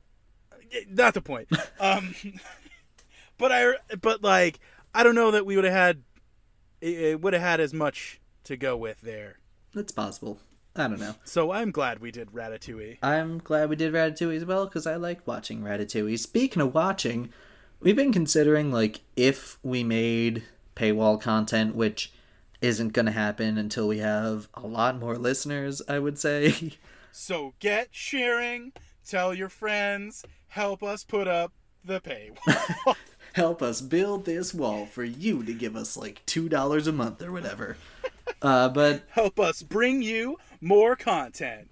[0.89, 1.49] Not the point.
[1.81, 2.15] um,
[3.39, 3.75] but I.
[4.01, 4.61] But like
[4.95, 6.03] I don't know that we would have had.
[6.81, 9.39] It, it would have had as much to go with there.
[9.75, 10.39] That's possible.
[10.75, 11.15] I don't know.
[11.25, 12.99] So I'm glad we did Ratatouille.
[13.03, 16.19] I'm glad we did Ratatouille as well because I like watching Ratatouille.
[16.19, 17.31] Speaking of watching,
[17.81, 20.45] we've been considering like if we made
[20.75, 22.13] paywall content, which
[22.63, 26.73] isn't going to happen until we have a lot more listeners, I would say.
[27.15, 28.73] So get sharing,
[29.07, 31.53] tell your friends, help us put up
[31.85, 32.97] the paywall.
[33.35, 37.31] help us build this wall for you to give us like $2 a month or
[37.31, 37.77] whatever.
[38.41, 41.69] Uh, but help us bring you more content.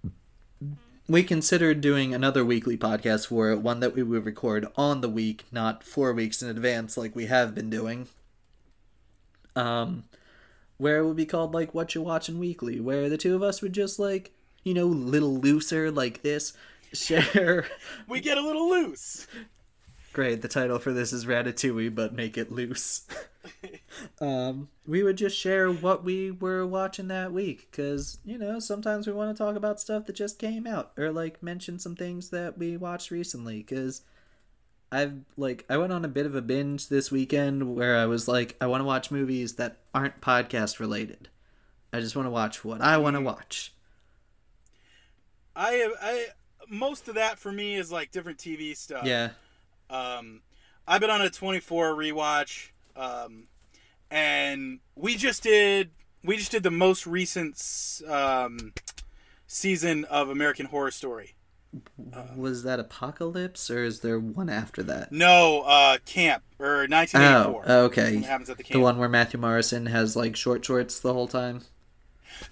[1.09, 5.09] We considered doing another weekly podcast for it, one that we would record on the
[5.09, 8.07] week, not four weeks in advance like we have been doing.
[9.57, 10.05] Um,
[10.79, 13.61] where it would be called like "What You Watching Weekly," where the two of us
[13.61, 14.33] would just like,
[14.63, 16.53] you know, little looser like this,
[16.93, 17.67] share.
[18.09, 19.27] we get a little loose.
[20.13, 20.43] Great.
[20.43, 23.07] The title for this is Ratatouille, but make it loose.
[24.21, 29.07] um, we would just share what we were watching that week because you know sometimes
[29.07, 32.31] we want to talk about stuff that just came out or like mention some things
[32.31, 34.03] that we watched recently because
[34.93, 38.29] I've like I went on a bit of a binge this weekend where I was
[38.29, 41.29] like I want to watch movies that aren't podcast related.
[41.93, 43.73] I just want to watch what I want to watch.
[45.57, 46.27] I I
[46.69, 49.05] most of that for me is like different TV stuff.
[49.05, 49.31] Yeah.
[49.89, 50.41] Um,
[50.87, 52.71] I've been on a 24 rewatch,
[53.01, 53.45] um,
[54.11, 55.91] and we just did
[56.23, 58.73] we just did the most recent um,
[59.47, 61.35] season of American Horror Story.
[62.37, 65.13] Was that Apocalypse or is there one after that?
[65.13, 67.65] No, uh, Camp or 1984.
[67.67, 68.17] Oh, okay.
[68.17, 68.73] What happens at the camp?
[68.73, 71.63] The one where Matthew Morrison has like short shorts the whole time.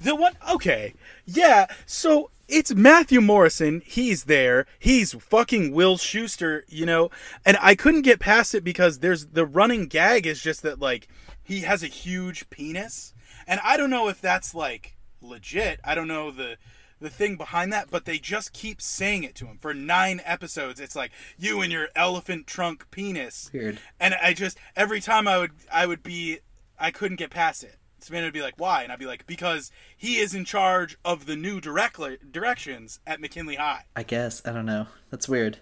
[0.01, 0.95] The one, okay,
[1.26, 1.66] yeah.
[1.87, 3.83] So it's Matthew Morrison.
[3.85, 4.66] He's there.
[4.79, 7.11] He's fucking Will Schuester, you know.
[7.45, 11.09] And I couldn't get past it because there's the running gag is just that like
[11.43, 13.14] he has a huge penis,
[13.47, 15.81] and I don't know if that's like legit.
[15.85, 16.57] I don't know the
[17.01, 20.81] the thing behind that, but they just keep saying it to him for nine episodes.
[20.81, 23.79] It's like you and your elephant trunk penis, Weird.
[24.01, 26.41] and I just every time I would I would be
[26.79, 27.76] I couldn't get past it.
[28.01, 31.26] Savannah would be like, "Why?" And I'd be like, "Because he is in charge of
[31.26, 31.99] the new direct
[32.32, 34.86] directions at McKinley High." I guess I don't know.
[35.11, 35.59] That's weird.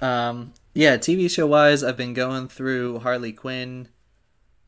[0.00, 3.88] Um, yeah, TV show wise, I've been going through Harley Quinn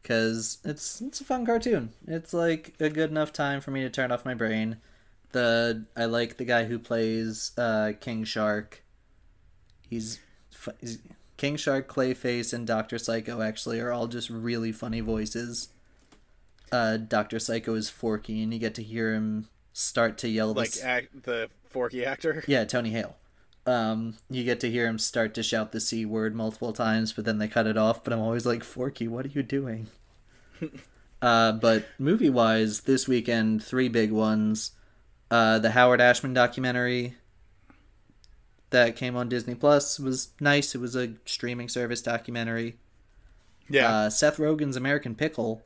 [0.03, 1.93] because it's it's a fun cartoon.
[2.07, 4.77] It's like a good enough time for me to turn off my brain.
[5.33, 8.85] The I like the guy who plays uh, King Shark.
[9.89, 10.21] He's,
[10.81, 10.99] he's
[11.37, 13.41] King Shark, Clayface, and Doctor Psycho.
[13.41, 15.71] Actually, are all just really funny voices.
[16.73, 20.77] Uh, Doctor Psycho is Forky, and you get to hear him start to yell Like
[20.83, 22.43] act, the Forky actor.
[22.49, 23.17] Yeah, Tony Hale.
[23.67, 27.25] Um, you get to hear him start to shout the c word multiple times, but
[27.25, 28.05] then they cut it off.
[28.05, 29.89] But I'm always like, Forky, what are you doing?
[31.23, 34.73] uh, but movie wise, this weekend, three big ones:
[35.31, 37.17] uh, the Howard Ashman documentary
[38.71, 40.75] that came on Disney Plus was nice.
[40.75, 42.77] It was a streaming service documentary.
[43.69, 43.91] Yeah.
[43.91, 45.63] Uh, Seth Rogen's American Pickle.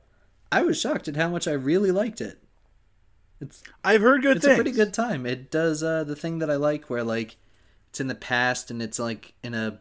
[0.53, 2.43] I was shocked at how much I really liked it.
[3.41, 4.59] It's I've heard good it's things.
[4.59, 5.25] a pretty good time.
[5.25, 7.37] It does uh, the thing that I like, where like
[7.89, 9.81] it's in the past and it's like in a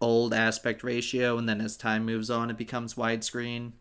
[0.00, 3.72] old aspect ratio, and then as time moves on, it becomes widescreen.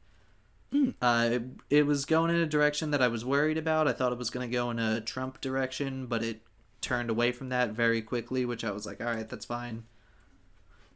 [1.01, 3.87] Uh, it, it was going in a direction that I was worried about.
[3.87, 6.41] I thought it was going to go in a Trump direction, but it
[6.81, 9.85] turned away from that very quickly, which I was like, all right, that's fine.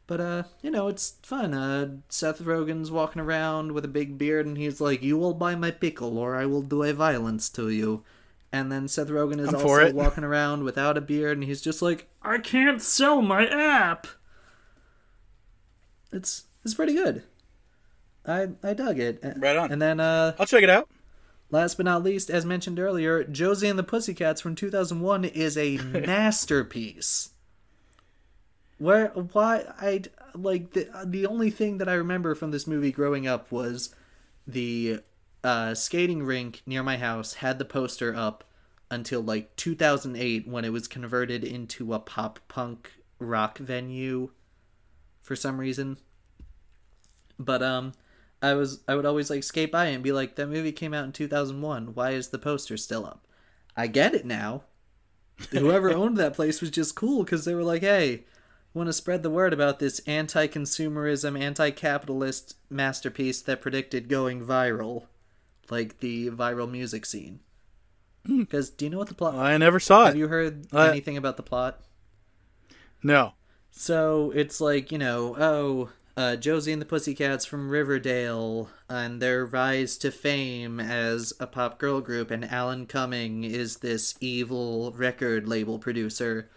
[0.06, 1.54] But uh, you know, it's fun.
[1.54, 5.54] Uh, Seth Rogen's walking around with a big beard, and he's like, "You will buy
[5.54, 8.04] my pickle, or I will do a violence to you."
[8.52, 11.80] And then Seth Rogen is I'm also walking around without a beard, and he's just
[11.80, 14.06] like, "I can't sell my app."
[16.12, 17.22] It's it's pretty good.
[18.26, 19.20] I I dug it.
[19.36, 19.72] Right on.
[19.72, 20.88] And then uh, I'll check it out.
[21.50, 25.76] Last but not least, as mentioned earlier, Josie and the Pussycats from 2001 is a
[25.78, 27.30] masterpiece.
[28.84, 30.02] Where why I
[30.34, 33.94] like the the only thing that I remember from this movie growing up was
[34.46, 35.00] the
[35.42, 38.44] uh, skating rink near my house had the poster up
[38.90, 44.32] until like 2008 when it was converted into a pop punk rock venue
[45.22, 45.96] for some reason.
[47.38, 47.92] But um
[48.42, 51.06] I was I would always like skate by and be like that movie came out
[51.06, 53.26] in 2001 why is the poster still up?
[53.74, 54.64] I get it now.
[55.52, 58.24] Whoever owned that place was just cool cuz they were like, "Hey,
[58.74, 65.04] want to spread the word about this anti-consumerism, anti-capitalist masterpiece that predicted going viral,
[65.70, 67.40] like the viral music scene."
[68.50, 70.08] Cuz do you know what the plot I never saw Have it.
[70.08, 71.80] Have you heard Uh, anything about the plot?
[73.02, 73.34] No.
[73.70, 79.44] So it's like, you know, oh, uh, Josie and the Pussycats from Riverdale and their
[79.44, 85.48] rise to fame as a pop girl group, and Alan Cumming is this evil record
[85.48, 86.48] label producer.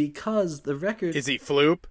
[0.00, 1.14] Because the record.
[1.14, 1.84] Is he Floop?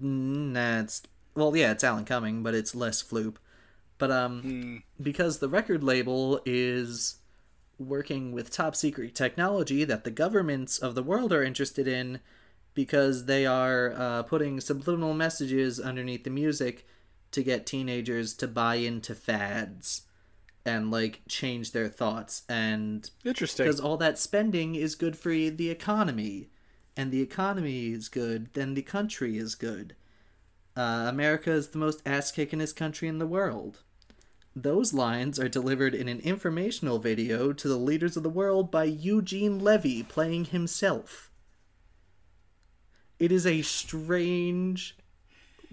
[0.00, 1.02] Nah, it's.
[1.34, 3.36] Well, yeah, it's Alan Cumming, but it's less floop.
[3.98, 7.16] But, um, because the record label is
[7.78, 12.20] working with top secret technology that the governments of the world are interested in
[12.74, 16.86] because they are uh, putting subliminal messages underneath the music
[17.32, 20.02] to get teenagers to buy into fads
[20.64, 23.64] and like change their thoughts and Interesting.
[23.64, 26.50] because all that spending is good for the economy
[26.98, 29.94] and the economy is good then the country is good
[30.76, 33.82] uh, america is the most ass-kickingest country in the world
[34.56, 38.84] those lines are delivered in an informational video to the leaders of the world by
[38.84, 41.30] eugene levy playing himself
[43.18, 44.96] it is a strange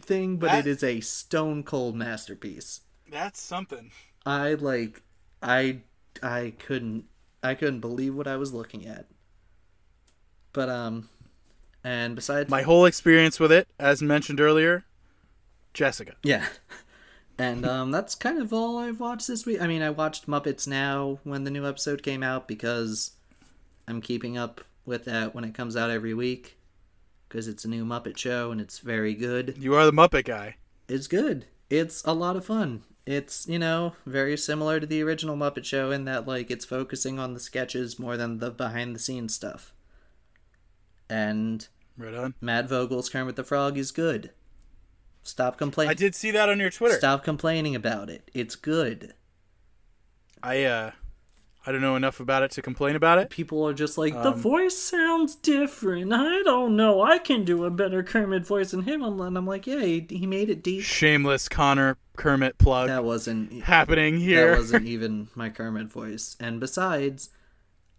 [0.01, 3.91] thing but That- it is a stone cold masterpiece That's something.
[4.26, 5.01] I like
[5.41, 5.82] I
[6.23, 7.05] I couldn't
[7.43, 9.05] I couldn't believe what I was looking at.
[10.53, 11.09] But um
[11.86, 14.83] and besides My whole experience with it, as mentioned earlier,
[15.73, 16.15] Jessica.
[16.23, 16.45] yeah.
[17.38, 19.59] And um that's kind of all I've watched this week.
[19.61, 23.11] I mean, I watched Muppets Now when the new episode came out because
[23.89, 26.57] I'm keeping up with that when it comes out every week
[27.27, 29.55] because it's a new Muppet show and it's very good.
[29.57, 30.55] You are the Muppet guy.
[30.88, 31.45] It's good.
[31.69, 32.83] It's a lot of fun.
[33.05, 37.19] It's, you know, very similar to the original Muppet Show in that, like, it's focusing
[37.19, 39.73] on the sketches more than the behind the scenes stuff.
[41.09, 41.67] And
[41.97, 42.33] Right on.
[42.41, 44.31] Matt Vogel's Kermit the Frog is good.
[45.23, 45.91] Stop complaining.
[45.91, 46.97] I did see that on your Twitter.
[46.97, 48.29] Stop complaining about it.
[48.33, 49.13] It's good.
[50.43, 50.91] I uh
[51.67, 53.31] I don't know enough about it to complain about it.
[53.31, 56.13] People are just like, the voice sounds different.
[56.13, 57.01] I don't know.
[57.01, 59.01] I can do a better Kermit voice than him.
[59.01, 60.83] And I'm like, yeah, he, he made it deep.
[60.83, 64.51] Shameless Connor Kermit plug That wasn't happening here.
[64.51, 66.37] That wasn't even my Kermit voice.
[66.39, 67.31] And besides,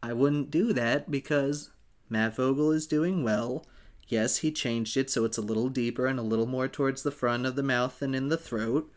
[0.00, 1.70] I wouldn't do that because
[2.08, 3.66] Matt Vogel is doing well.
[4.08, 7.10] Yes, he changed it so it's a little deeper and a little more towards the
[7.10, 8.90] front of the mouth and in the throat.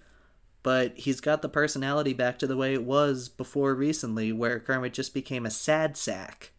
[0.61, 4.93] But he's got the personality back to the way it was before recently, where Kermit
[4.93, 6.51] just became a sad sack.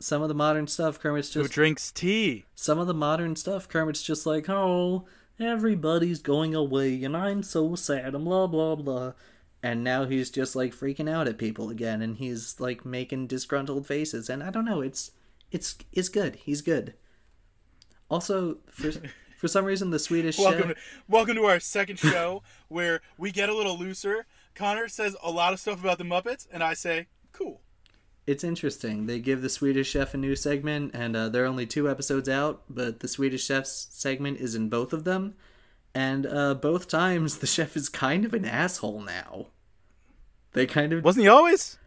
[0.00, 1.48] Some of the modern stuff, Kermit's just.
[1.48, 2.44] Who drinks tea?
[2.54, 5.06] some of the modern stuff, Kermit's just like, oh,
[5.40, 9.12] everybody's going away and I'm so sad and blah blah blah.
[9.62, 13.86] And now he's just like freaking out at people again and he's like making disgruntled
[13.86, 15.12] faces and I don't know, it's
[15.52, 16.36] it's it's good.
[16.36, 16.94] He's good.
[18.10, 18.90] Also, for
[19.38, 23.30] for some reason the Swedish Welcome, chef, to, welcome to our second show where we
[23.30, 24.26] get a little looser.
[24.54, 27.60] Connor says a lot of stuff about the Muppets, and I say, "Cool."
[28.26, 29.06] it's interesting.
[29.06, 32.62] They give the Swedish chef a new segment and uh, they're only two episodes out,
[32.68, 35.34] but the Swedish chef's segment is in both of them.
[35.94, 39.48] And uh, both times the chef is kind of an asshole now.
[40.52, 41.78] They kind of Wasn't he always?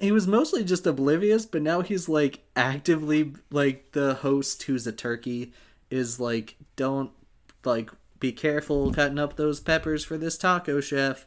[0.00, 4.92] He was mostly just oblivious, but now he's like actively like the host who's a
[4.92, 5.52] turkey
[5.90, 7.10] is like don't
[7.64, 11.26] like be careful cutting up those peppers for this taco chef.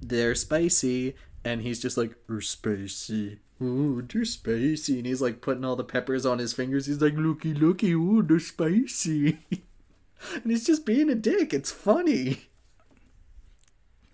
[0.00, 3.38] They're spicy and he's just like they're spicy.
[3.62, 6.86] Ooh, they're spicy and he's like putting all the peppers on his fingers.
[6.86, 9.38] He's like looky looky, ooh, they're spicy.
[9.50, 11.54] and he's just being a dick.
[11.54, 12.42] It's funny.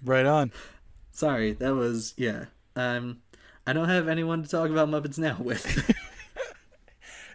[0.05, 0.53] Right on.
[1.13, 2.47] Sorry, that was yeah.
[2.77, 3.19] Um
[3.67, 5.95] I don't have anyone to talk about Muppets Now with.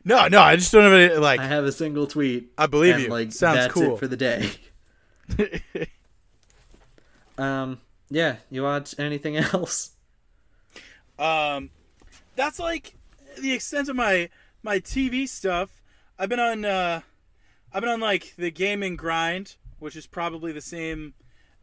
[0.06, 1.42] No, no, I just don't have any like.
[1.42, 2.52] I have a single tweet.
[2.58, 3.10] I believe and, you.
[3.10, 3.96] Like Sounds that's cool.
[3.96, 4.50] it for the day.
[7.40, 8.36] Um, yeah.
[8.50, 9.92] You watch anything else?
[11.18, 11.70] Um,
[12.36, 12.96] that's like
[13.40, 14.30] the extent of my
[14.62, 15.82] my TV stuff.
[16.18, 17.02] I've been on uh,
[17.74, 21.14] I've been on like the gaming grind, which is probably the same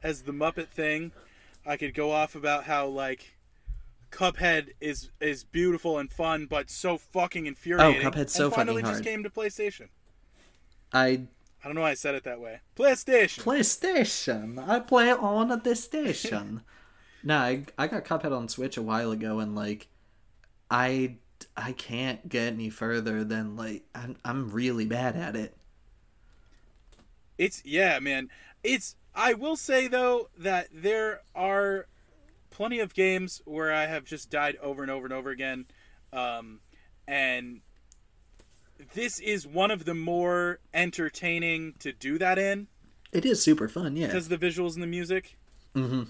[0.02, 1.12] as the Muppet thing.
[1.66, 3.35] I could go off about how like
[4.10, 8.06] Cuphead is is beautiful and fun, but so fucking oh, infuriating.
[8.06, 9.88] Oh, Cuphead's so and finally fucking just came to PlayStation.
[10.92, 11.22] I
[11.62, 12.60] I don't know why I said it that way.
[12.76, 13.42] PlayStation.
[13.42, 14.68] PlayStation.
[14.68, 16.62] I play it on the station.
[17.24, 19.88] no, I I got Cuphead on Switch a while ago, and like,
[20.70, 21.16] I
[21.56, 25.56] I can't get any further than like I'm I'm really bad at it.
[27.38, 28.30] It's yeah, man.
[28.62, 31.86] It's I will say though that there are
[32.56, 35.66] plenty of games where I have just died over and over and over again,
[36.10, 36.60] um,
[37.06, 37.60] and
[38.94, 42.66] this is one of the more entertaining to do that in
[43.12, 44.06] It is super fun, yeah.
[44.06, 45.36] because the visuals and the music.
[45.74, 46.04] Mm-hmm.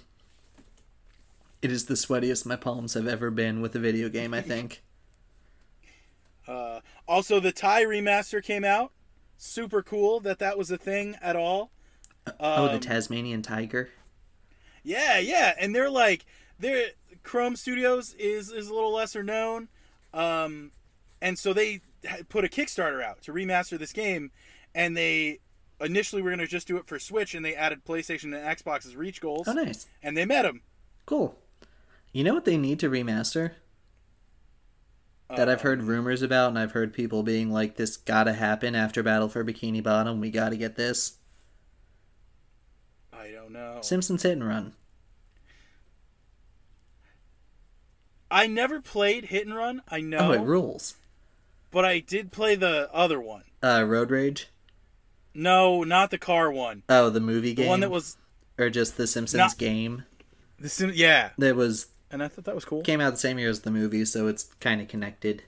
[1.63, 4.33] It is the sweatiest my palms have ever been with a video game.
[4.33, 4.83] I think.
[6.49, 6.79] Uh,
[7.09, 8.93] also, the Ty remaster came out.
[9.37, 11.73] Super cool that that was a thing at all.
[12.39, 13.91] oh, the Um, Tasmanian tiger.
[14.87, 16.25] Yeah, yeah, and they're like
[16.61, 16.91] they're
[17.25, 19.67] Krome Studios is is a little lesser known,
[20.15, 20.71] um,
[21.21, 21.81] and so they
[22.29, 24.31] put a Kickstarter out to remaster this game,
[24.77, 25.41] and they
[25.81, 29.21] initially were gonna just do it for Switch, and they added PlayStation and Xbox's reach
[29.21, 29.89] goals, Oh, nice.
[30.05, 30.63] and they met them.
[31.05, 31.37] Cool.
[32.13, 33.55] You know what they need to remaster?
[35.35, 39.03] That I've heard rumors about, and I've heard people being like, "This gotta happen after
[39.03, 40.21] Battle for Bikini Bottom.
[40.21, 41.15] We gotta get this."
[43.13, 43.81] I don't know.
[43.83, 44.75] Simpsons Hit and Run.
[48.31, 49.83] I never played Hit and Run.
[49.89, 50.95] I know, Oh, it rules.
[51.71, 53.43] but I did play the other one.
[53.63, 54.49] Uh, Road Rage.
[55.35, 56.83] No, not the car one.
[56.89, 57.69] Oh, the movie The game.
[57.69, 58.17] one that was
[58.59, 60.05] or just the Simpsons Not- game
[60.59, 62.81] the sim- yeah, that was and I thought that was cool.
[62.83, 65.43] came out the same year as the movie, so it's kind of connected.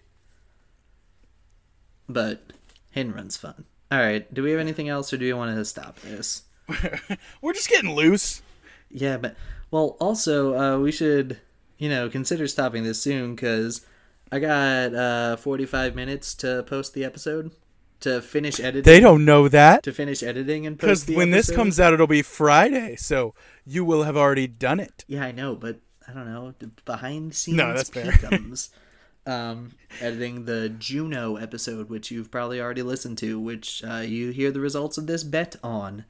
[2.08, 2.42] But
[2.90, 3.64] Hit and Run's fun.
[3.90, 4.32] All right.
[4.32, 6.42] Do we have anything else, or do you want to stop this?
[7.40, 8.42] We're just getting loose.
[8.90, 9.36] Yeah, but
[9.70, 11.38] well, also uh, we should,
[11.78, 13.86] you know, consider stopping this soon because
[14.30, 17.52] I got uh, forty-five minutes to post the episode
[18.00, 18.82] to finish editing.
[18.82, 19.82] They don't know that.
[19.84, 23.34] to finish editing and Because when this comes out, it'll be Friday, so
[23.66, 25.04] you will have already done it.
[25.08, 26.54] Yeah, I know, but I don't know
[26.84, 28.12] behind the scenes No, that's fair.
[28.12, 28.70] peekums.
[29.26, 34.50] um, editing the Juno episode, which you've probably already listened to, which uh, you hear
[34.50, 36.04] the results of this bet on.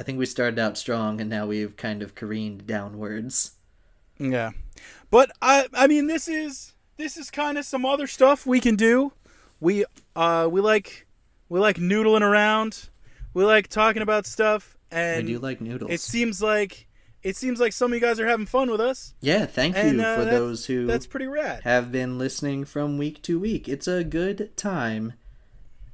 [0.00, 3.52] I think we started out strong, and now we've kind of careened downwards.
[4.18, 4.50] Yeah,
[5.10, 8.74] but I, I mean, this is this is kind of some other stuff we can
[8.76, 9.12] do.
[9.60, 9.84] We,
[10.16, 11.06] uh, we like
[11.48, 12.88] we like noodling around.
[13.34, 15.90] We like talking about stuff, I and do like noodles.
[15.92, 16.86] it seems like
[17.22, 19.14] it seems like some of you guys are having fun with us.
[19.20, 21.62] Yeah, thank you And, uh, for those who That's pretty rad.
[21.64, 23.68] have been listening from week to week.
[23.68, 25.14] It's a good time.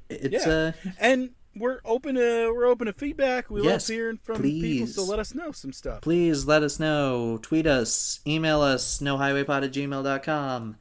[0.09, 0.71] It's Yeah.
[0.85, 3.49] uh And we're open to we're open to feedback.
[3.49, 6.01] We Yes, love hearing from people, so let us know some stuff.
[6.01, 7.39] Please let us know.
[7.41, 10.77] Tweet us, email us, nohighwaypod at gmail.com.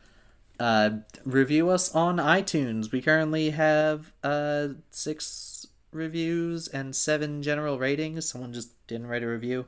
[0.61, 0.91] Uh,
[1.25, 2.93] review us on iTunes.
[2.93, 8.29] We currently have uh, six reviews and seven general ratings.
[8.29, 9.67] Someone just didn't write a review.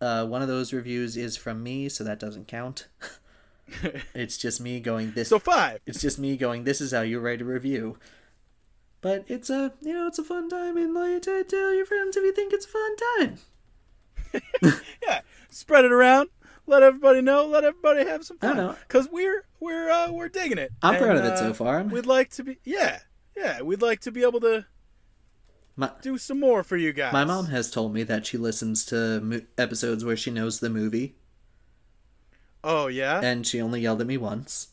[0.00, 2.86] Uh, one of those reviews is from me, so that doesn't count.
[4.14, 5.28] it's just me going this.
[5.28, 5.80] So five.
[5.86, 6.64] it's just me going.
[6.64, 7.98] This is how you write a review.
[9.00, 12.16] But it's a you know it's a fun time and like to tell your friends
[12.16, 13.38] if you think it's a fun time.
[15.02, 15.20] Yeah,
[15.50, 16.28] spread it around.
[16.66, 17.46] Let everybody know.
[17.46, 18.56] Let everybody have some fun.
[18.56, 18.76] know.
[18.88, 20.70] Cause we're we're uh, we're digging it.
[20.82, 21.82] I'm proud of it so uh, far.
[21.84, 22.58] We'd like to be.
[22.64, 22.98] Yeah,
[23.36, 23.62] yeah.
[23.62, 24.66] We'd like to be able to
[25.76, 27.12] My do some more for you guys.
[27.12, 30.68] my mom has told me that she listens to mo- episodes where she knows the
[30.68, 31.14] movie,
[32.62, 33.20] Oh yeah.
[33.22, 34.68] and she only yelled at me once.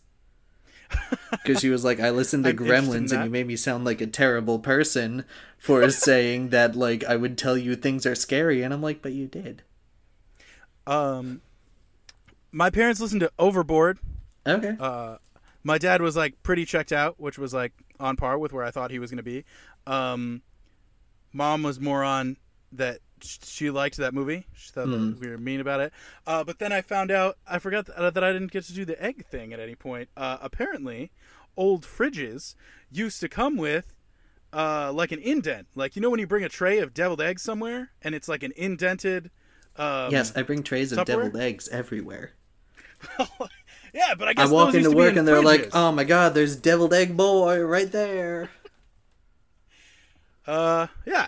[1.32, 4.02] Because she was like, I listened to I'm Gremlins, and you made me sound like
[4.02, 5.26] a terrible person
[5.58, 8.62] for saying that, like, I would tell you things are scary.
[8.62, 9.64] And I'm like, but you did.
[10.88, 11.42] Um,
[12.52, 14.00] my parents listened to Overboard.
[14.48, 14.76] Okay.
[14.80, 15.18] Uh,
[15.64, 18.72] my dad was like pretty checked out, which was like on par with where I
[18.72, 19.44] thought he was going to be.
[19.88, 20.42] Um,
[21.34, 22.38] mom was more on
[22.72, 24.46] that she liked that movie.
[24.56, 25.94] She thought that we were mean about it.
[26.28, 28.86] Uh, but then I found out I forgot th- that I didn't get to do
[28.86, 30.10] the egg thing at any point.
[30.16, 31.12] Uh, apparently,
[31.58, 32.56] old fridges
[32.92, 33.94] used to come with
[34.54, 35.68] uh, like an indent.
[35.76, 38.44] Like you know when you bring a tray of deviled eggs somewhere and it's like
[38.44, 39.32] an indented.
[39.78, 41.06] Um, yes, I bring trays of Tupperware?
[41.06, 42.34] deviled eggs everywhere.
[43.94, 46.34] yeah, but I I walk into to work in and they're like, oh my god,
[46.34, 48.50] there's deviled egg boy right there.
[50.48, 51.28] Uh, yeah.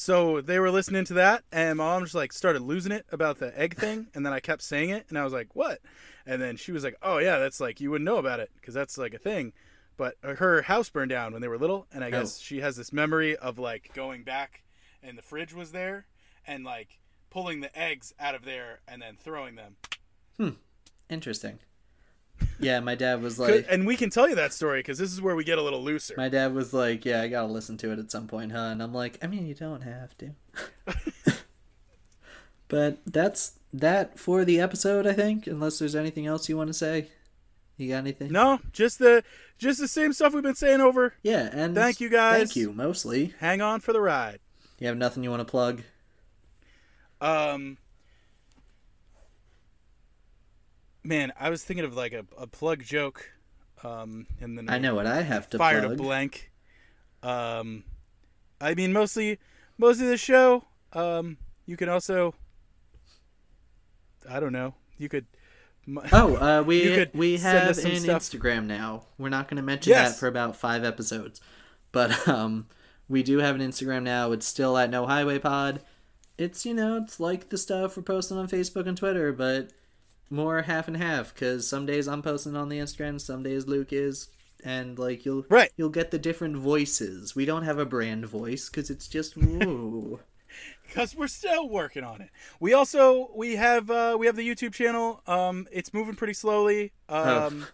[0.00, 3.36] So they were listening to that, and my mom just like started losing it about
[3.36, 5.82] the egg thing, and then I kept saying it, and I was like, "What?"
[6.24, 8.72] And then she was like, "Oh yeah, that's like you wouldn't know about it because
[8.72, 9.52] that's like a thing."
[9.98, 12.42] But her house burned down when they were little, and I guess Oh.
[12.42, 14.62] she has this memory of like going back,
[15.02, 16.06] and the fridge was there,
[16.46, 16.98] and like
[17.28, 19.76] pulling the eggs out of there and then throwing them.
[20.38, 20.48] Hmm.
[21.10, 21.58] Interesting.
[22.58, 25.20] Yeah, my dad was like, and we can tell you that story because this is
[25.20, 26.14] where we get a little looser.
[26.16, 28.58] my dad was like, yeah, I gotta listen to it at some point, huh?
[28.58, 30.30] And I'm like, I mean, you don't have to.
[32.68, 35.46] but that's that for the episode, I think.
[35.46, 37.08] Unless there's anything else you want to say,
[37.76, 38.30] you got anything?
[38.30, 39.24] no, just the
[39.58, 41.14] just the same stuff we've been saying over.
[41.22, 42.38] Yeah, and Thank you, guys.
[42.38, 43.34] Thank you, mostly.
[43.40, 44.40] Hang on for the ride.
[44.78, 45.82] You have nothing you want to plug?
[47.20, 47.76] Um,
[51.02, 53.30] man, I was thinking of like a, a plug joke.
[53.82, 55.92] Um, and then I know what I have to fired plug.
[55.94, 56.50] a blank.
[57.22, 57.84] Um,
[58.60, 59.38] I mean, mostly,
[59.78, 60.64] mostly the show.
[60.92, 62.34] Um, you can also,
[64.28, 65.26] I don't know, you could.
[66.12, 68.22] Oh, uh, we we have an stuff.
[68.22, 69.06] Instagram now.
[69.18, 70.12] We're not going to mention Yes.
[70.12, 71.40] that for about five episodes,
[71.90, 72.66] but um,
[73.08, 74.30] we do have an Instagram now.
[74.30, 75.80] It's still at No Highway Pod.
[76.38, 79.70] It's you know it's like the stuff we're posting on Facebook and Twitter, but
[80.30, 81.34] more half and half.
[81.34, 84.28] Because some days I'm posting on the Instagram, some days Luke is,
[84.64, 85.70] and like you'll Right.
[85.76, 87.34] you'll get the different voices.
[87.34, 90.20] We don't have a brand voice because it's just woo.
[90.86, 92.30] because we're still working on it.
[92.60, 95.22] We also we have uh, we have the YouTube channel.
[95.26, 96.92] Um, it's moving pretty slowly.
[97.08, 97.66] Um,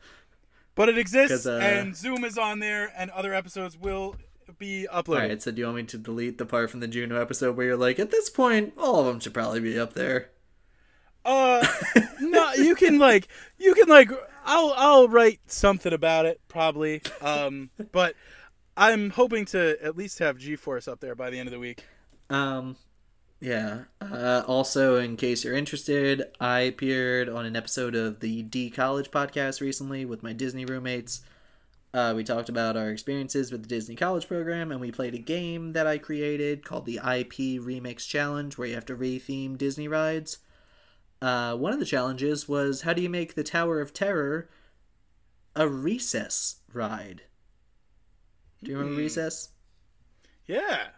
[0.74, 4.14] but it exists, uh, and Zoom is on there, and other episodes will
[4.58, 5.28] be uploaded.
[5.28, 7.66] right, so do you want me to delete the part from the Juno episode where
[7.66, 10.30] you're like, at this point, all of them should probably be up there?
[11.26, 11.66] Uh,
[12.20, 13.28] no, you can like
[13.58, 14.10] you can like
[14.44, 17.02] I'll I'll write something about it probably.
[17.20, 18.14] Um, but
[18.76, 21.84] I'm hoping to at least have G-Force up there by the end of the week.
[22.30, 22.76] Um,
[23.40, 23.82] yeah.
[24.00, 29.10] Uh, also, in case you're interested, I appeared on an episode of the D College
[29.10, 31.22] podcast recently with my Disney roommates.
[31.92, 35.18] Uh, we talked about our experiences with the Disney College program, and we played a
[35.18, 39.88] game that I created called the IP Remix Challenge, where you have to re-theme Disney
[39.88, 40.38] rides.
[41.22, 44.48] Uh, one of the challenges was how do you make the Tower of Terror
[45.54, 47.22] a recess ride?
[48.62, 49.00] Do you remember Hmm.
[49.04, 49.50] recess?
[50.46, 50.88] Yeah.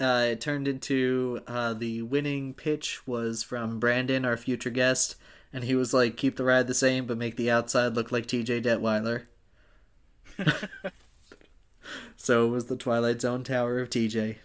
[0.00, 5.16] uh, it turned into uh, the winning pitch was from Brandon, our future guest,
[5.52, 8.26] and he was like, "Keep the ride the same, but make the outside look like
[8.26, 8.60] T.J.
[8.60, 9.24] Detweiler."
[12.16, 14.38] so it was the Twilight Zone Tower of T.J.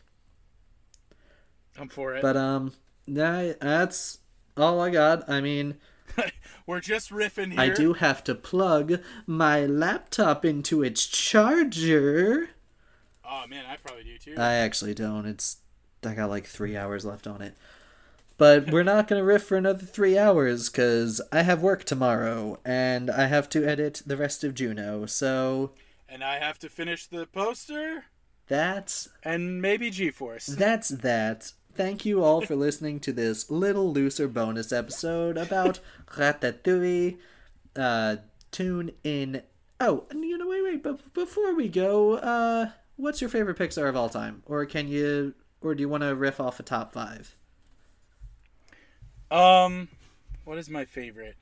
[1.78, 2.22] I'm for it.
[2.22, 2.74] But um,
[3.08, 4.20] that, that's
[4.58, 5.30] all I got.
[5.30, 5.76] I mean,
[6.66, 7.62] We're just riffing here.
[7.62, 12.50] I do have to plug my laptop into its charger.
[13.26, 14.36] Oh man, I probably do too.
[14.40, 15.26] I actually don't.
[15.26, 15.58] It's
[16.06, 17.56] I got like three hours left on it.
[18.38, 23.10] But we're not gonna riff for another three hours because I have work tomorrow and
[23.10, 25.06] I have to edit the rest of Juno.
[25.06, 25.72] So
[26.08, 28.06] and I have to finish the poster.
[28.48, 30.48] That's and maybe G-Force.
[30.48, 31.54] that's that.
[31.76, 37.18] Thank you all for listening to this little looser bonus episode about Ratatouille.
[37.76, 38.18] Uh,
[38.52, 39.42] tune in.
[39.80, 40.84] Oh, and you know, wait, wait.
[40.84, 44.44] But before we go, uh, what's your favorite Pixar of all time?
[44.46, 47.36] Or can you, or do you want to riff off a top five?
[49.32, 49.88] Um,
[50.46, 51.38] what is my favorite?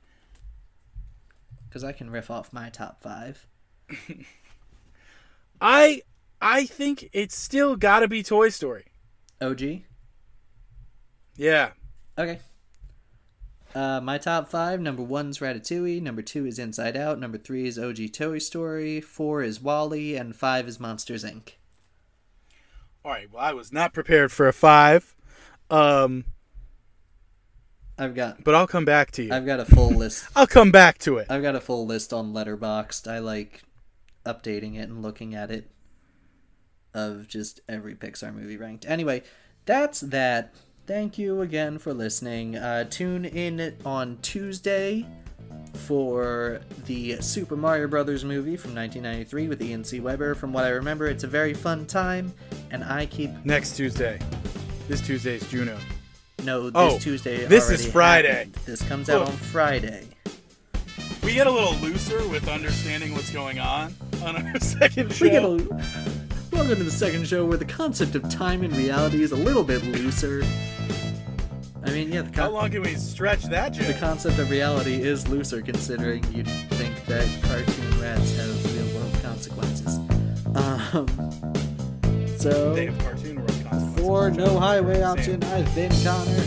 [1.68, 3.46] Because I can riff off my top five.
[5.60, 6.00] I
[6.40, 8.86] I think it's still got to be Toy Story.
[9.42, 9.82] OG.
[11.42, 11.70] Yeah.
[12.16, 12.38] Okay.
[13.74, 17.80] Uh, my top five: number one's Ratatouille, number two is Inside Out, number three is
[17.80, 21.54] OG Toy Story, four is WALL-E, and five is Monsters Inc.
[23.04, 23.28] All right.
[23.32, 25.16] Well, I was not prepared for a five.
[25.68, 26.26] Um,
[27.98, 29.32] I've got but I'll come back to you.
[29.32, 30.28] I've got a full list.
[30.36, 31.26] I'll come back to it.
[31.28, 33.10] I've got a full list on Letterboxd.
[33.10, 33.64] I like
[34.24, 35.68] updating it and looking at it
[36.94, 38.86] of just every Pixar movie ranked.
[38.86, 39.22] Anyway,
[39.64, 40.54] that's that.
[40.86, 42.56] Thank you again for listening.
[42.56, 45.06] Uh, tune in on Tuesday
[45.74, 50.00] for the Super Mario Brothers movie from 1993 with Ian C.
[50.00, 50.34] Weber.
[50.34, 52.32] From what I remember, it's a very fun time,
[52.70, 54.18] and I keep Next Tuesday.
[54.88, 55.78] This Tuesday is Juno.
[56.44, 57.44] no this Oh, Tuesday.
[57.46, 58.28] this is Friday.
[58.32, 58.54] happened.
[58.66, 59.26] This comes out Oh.
[59.26, 60.08] on Friday.
[61.22, 63.94] We get a little looser with understanding what's going on
[64.24, 65.24] on our second show.
[65.24, 66.21] We get a
[66.52, 69.64] welcome to the second show where the concept of time and reality is a little
[69.64, 70.44] bit looser.
[71.84, 75.26] I mean, yeah, the, How long can we stretch that the concept of reality is
[75.28, 79.96] looser considering you'd think that cartoon rats have real world consequences.
[80.54, 81.08] Um,
[82.38, 84.00] so Day of cartoon world consequences.
[84.00, 86.44] for no highway option, I've been Connor,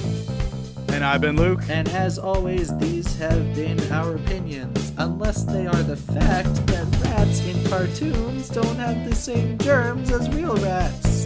[0.96, 1.60] And I've been Luke.
[1.68, 7.46] and as always, these have been our opinions, unless they are the fact that rats
[7.46, 11.26] in cartoons don't have the same germs as real rats.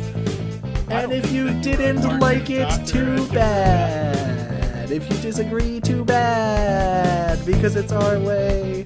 [0.90, 4.90] And if you think that you're a didn't like it, too bad.
[4.90, 7.46] If you disagree, too bad.
[7.46, 8.86] Because it's our way.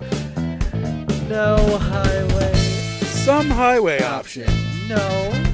[1.30, 2.54] No highway
[3.24, 4.50] Some highway option.
[4.50, 4.88] option.
[4.90, 5.53] No,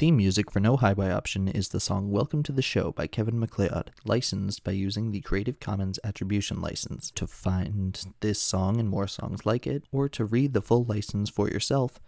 [0.00, 3.38] theme music for No Highway Option is the song Welcome to the Show by Kevin
[3.38, 7.10] MacLeod, licensed by using the Creative Commons Attribution License.
[7.10, 11.28] To find this song and more songs like it, or to read the full license
[11.28, 12.00] for yourself,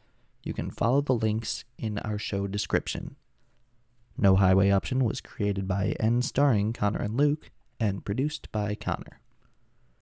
[0.43, 3.17] you can follow the links in our show description.
[4.17, 9.21] No Highway Option was created by and starring Connor and Luke, and produced by Connor.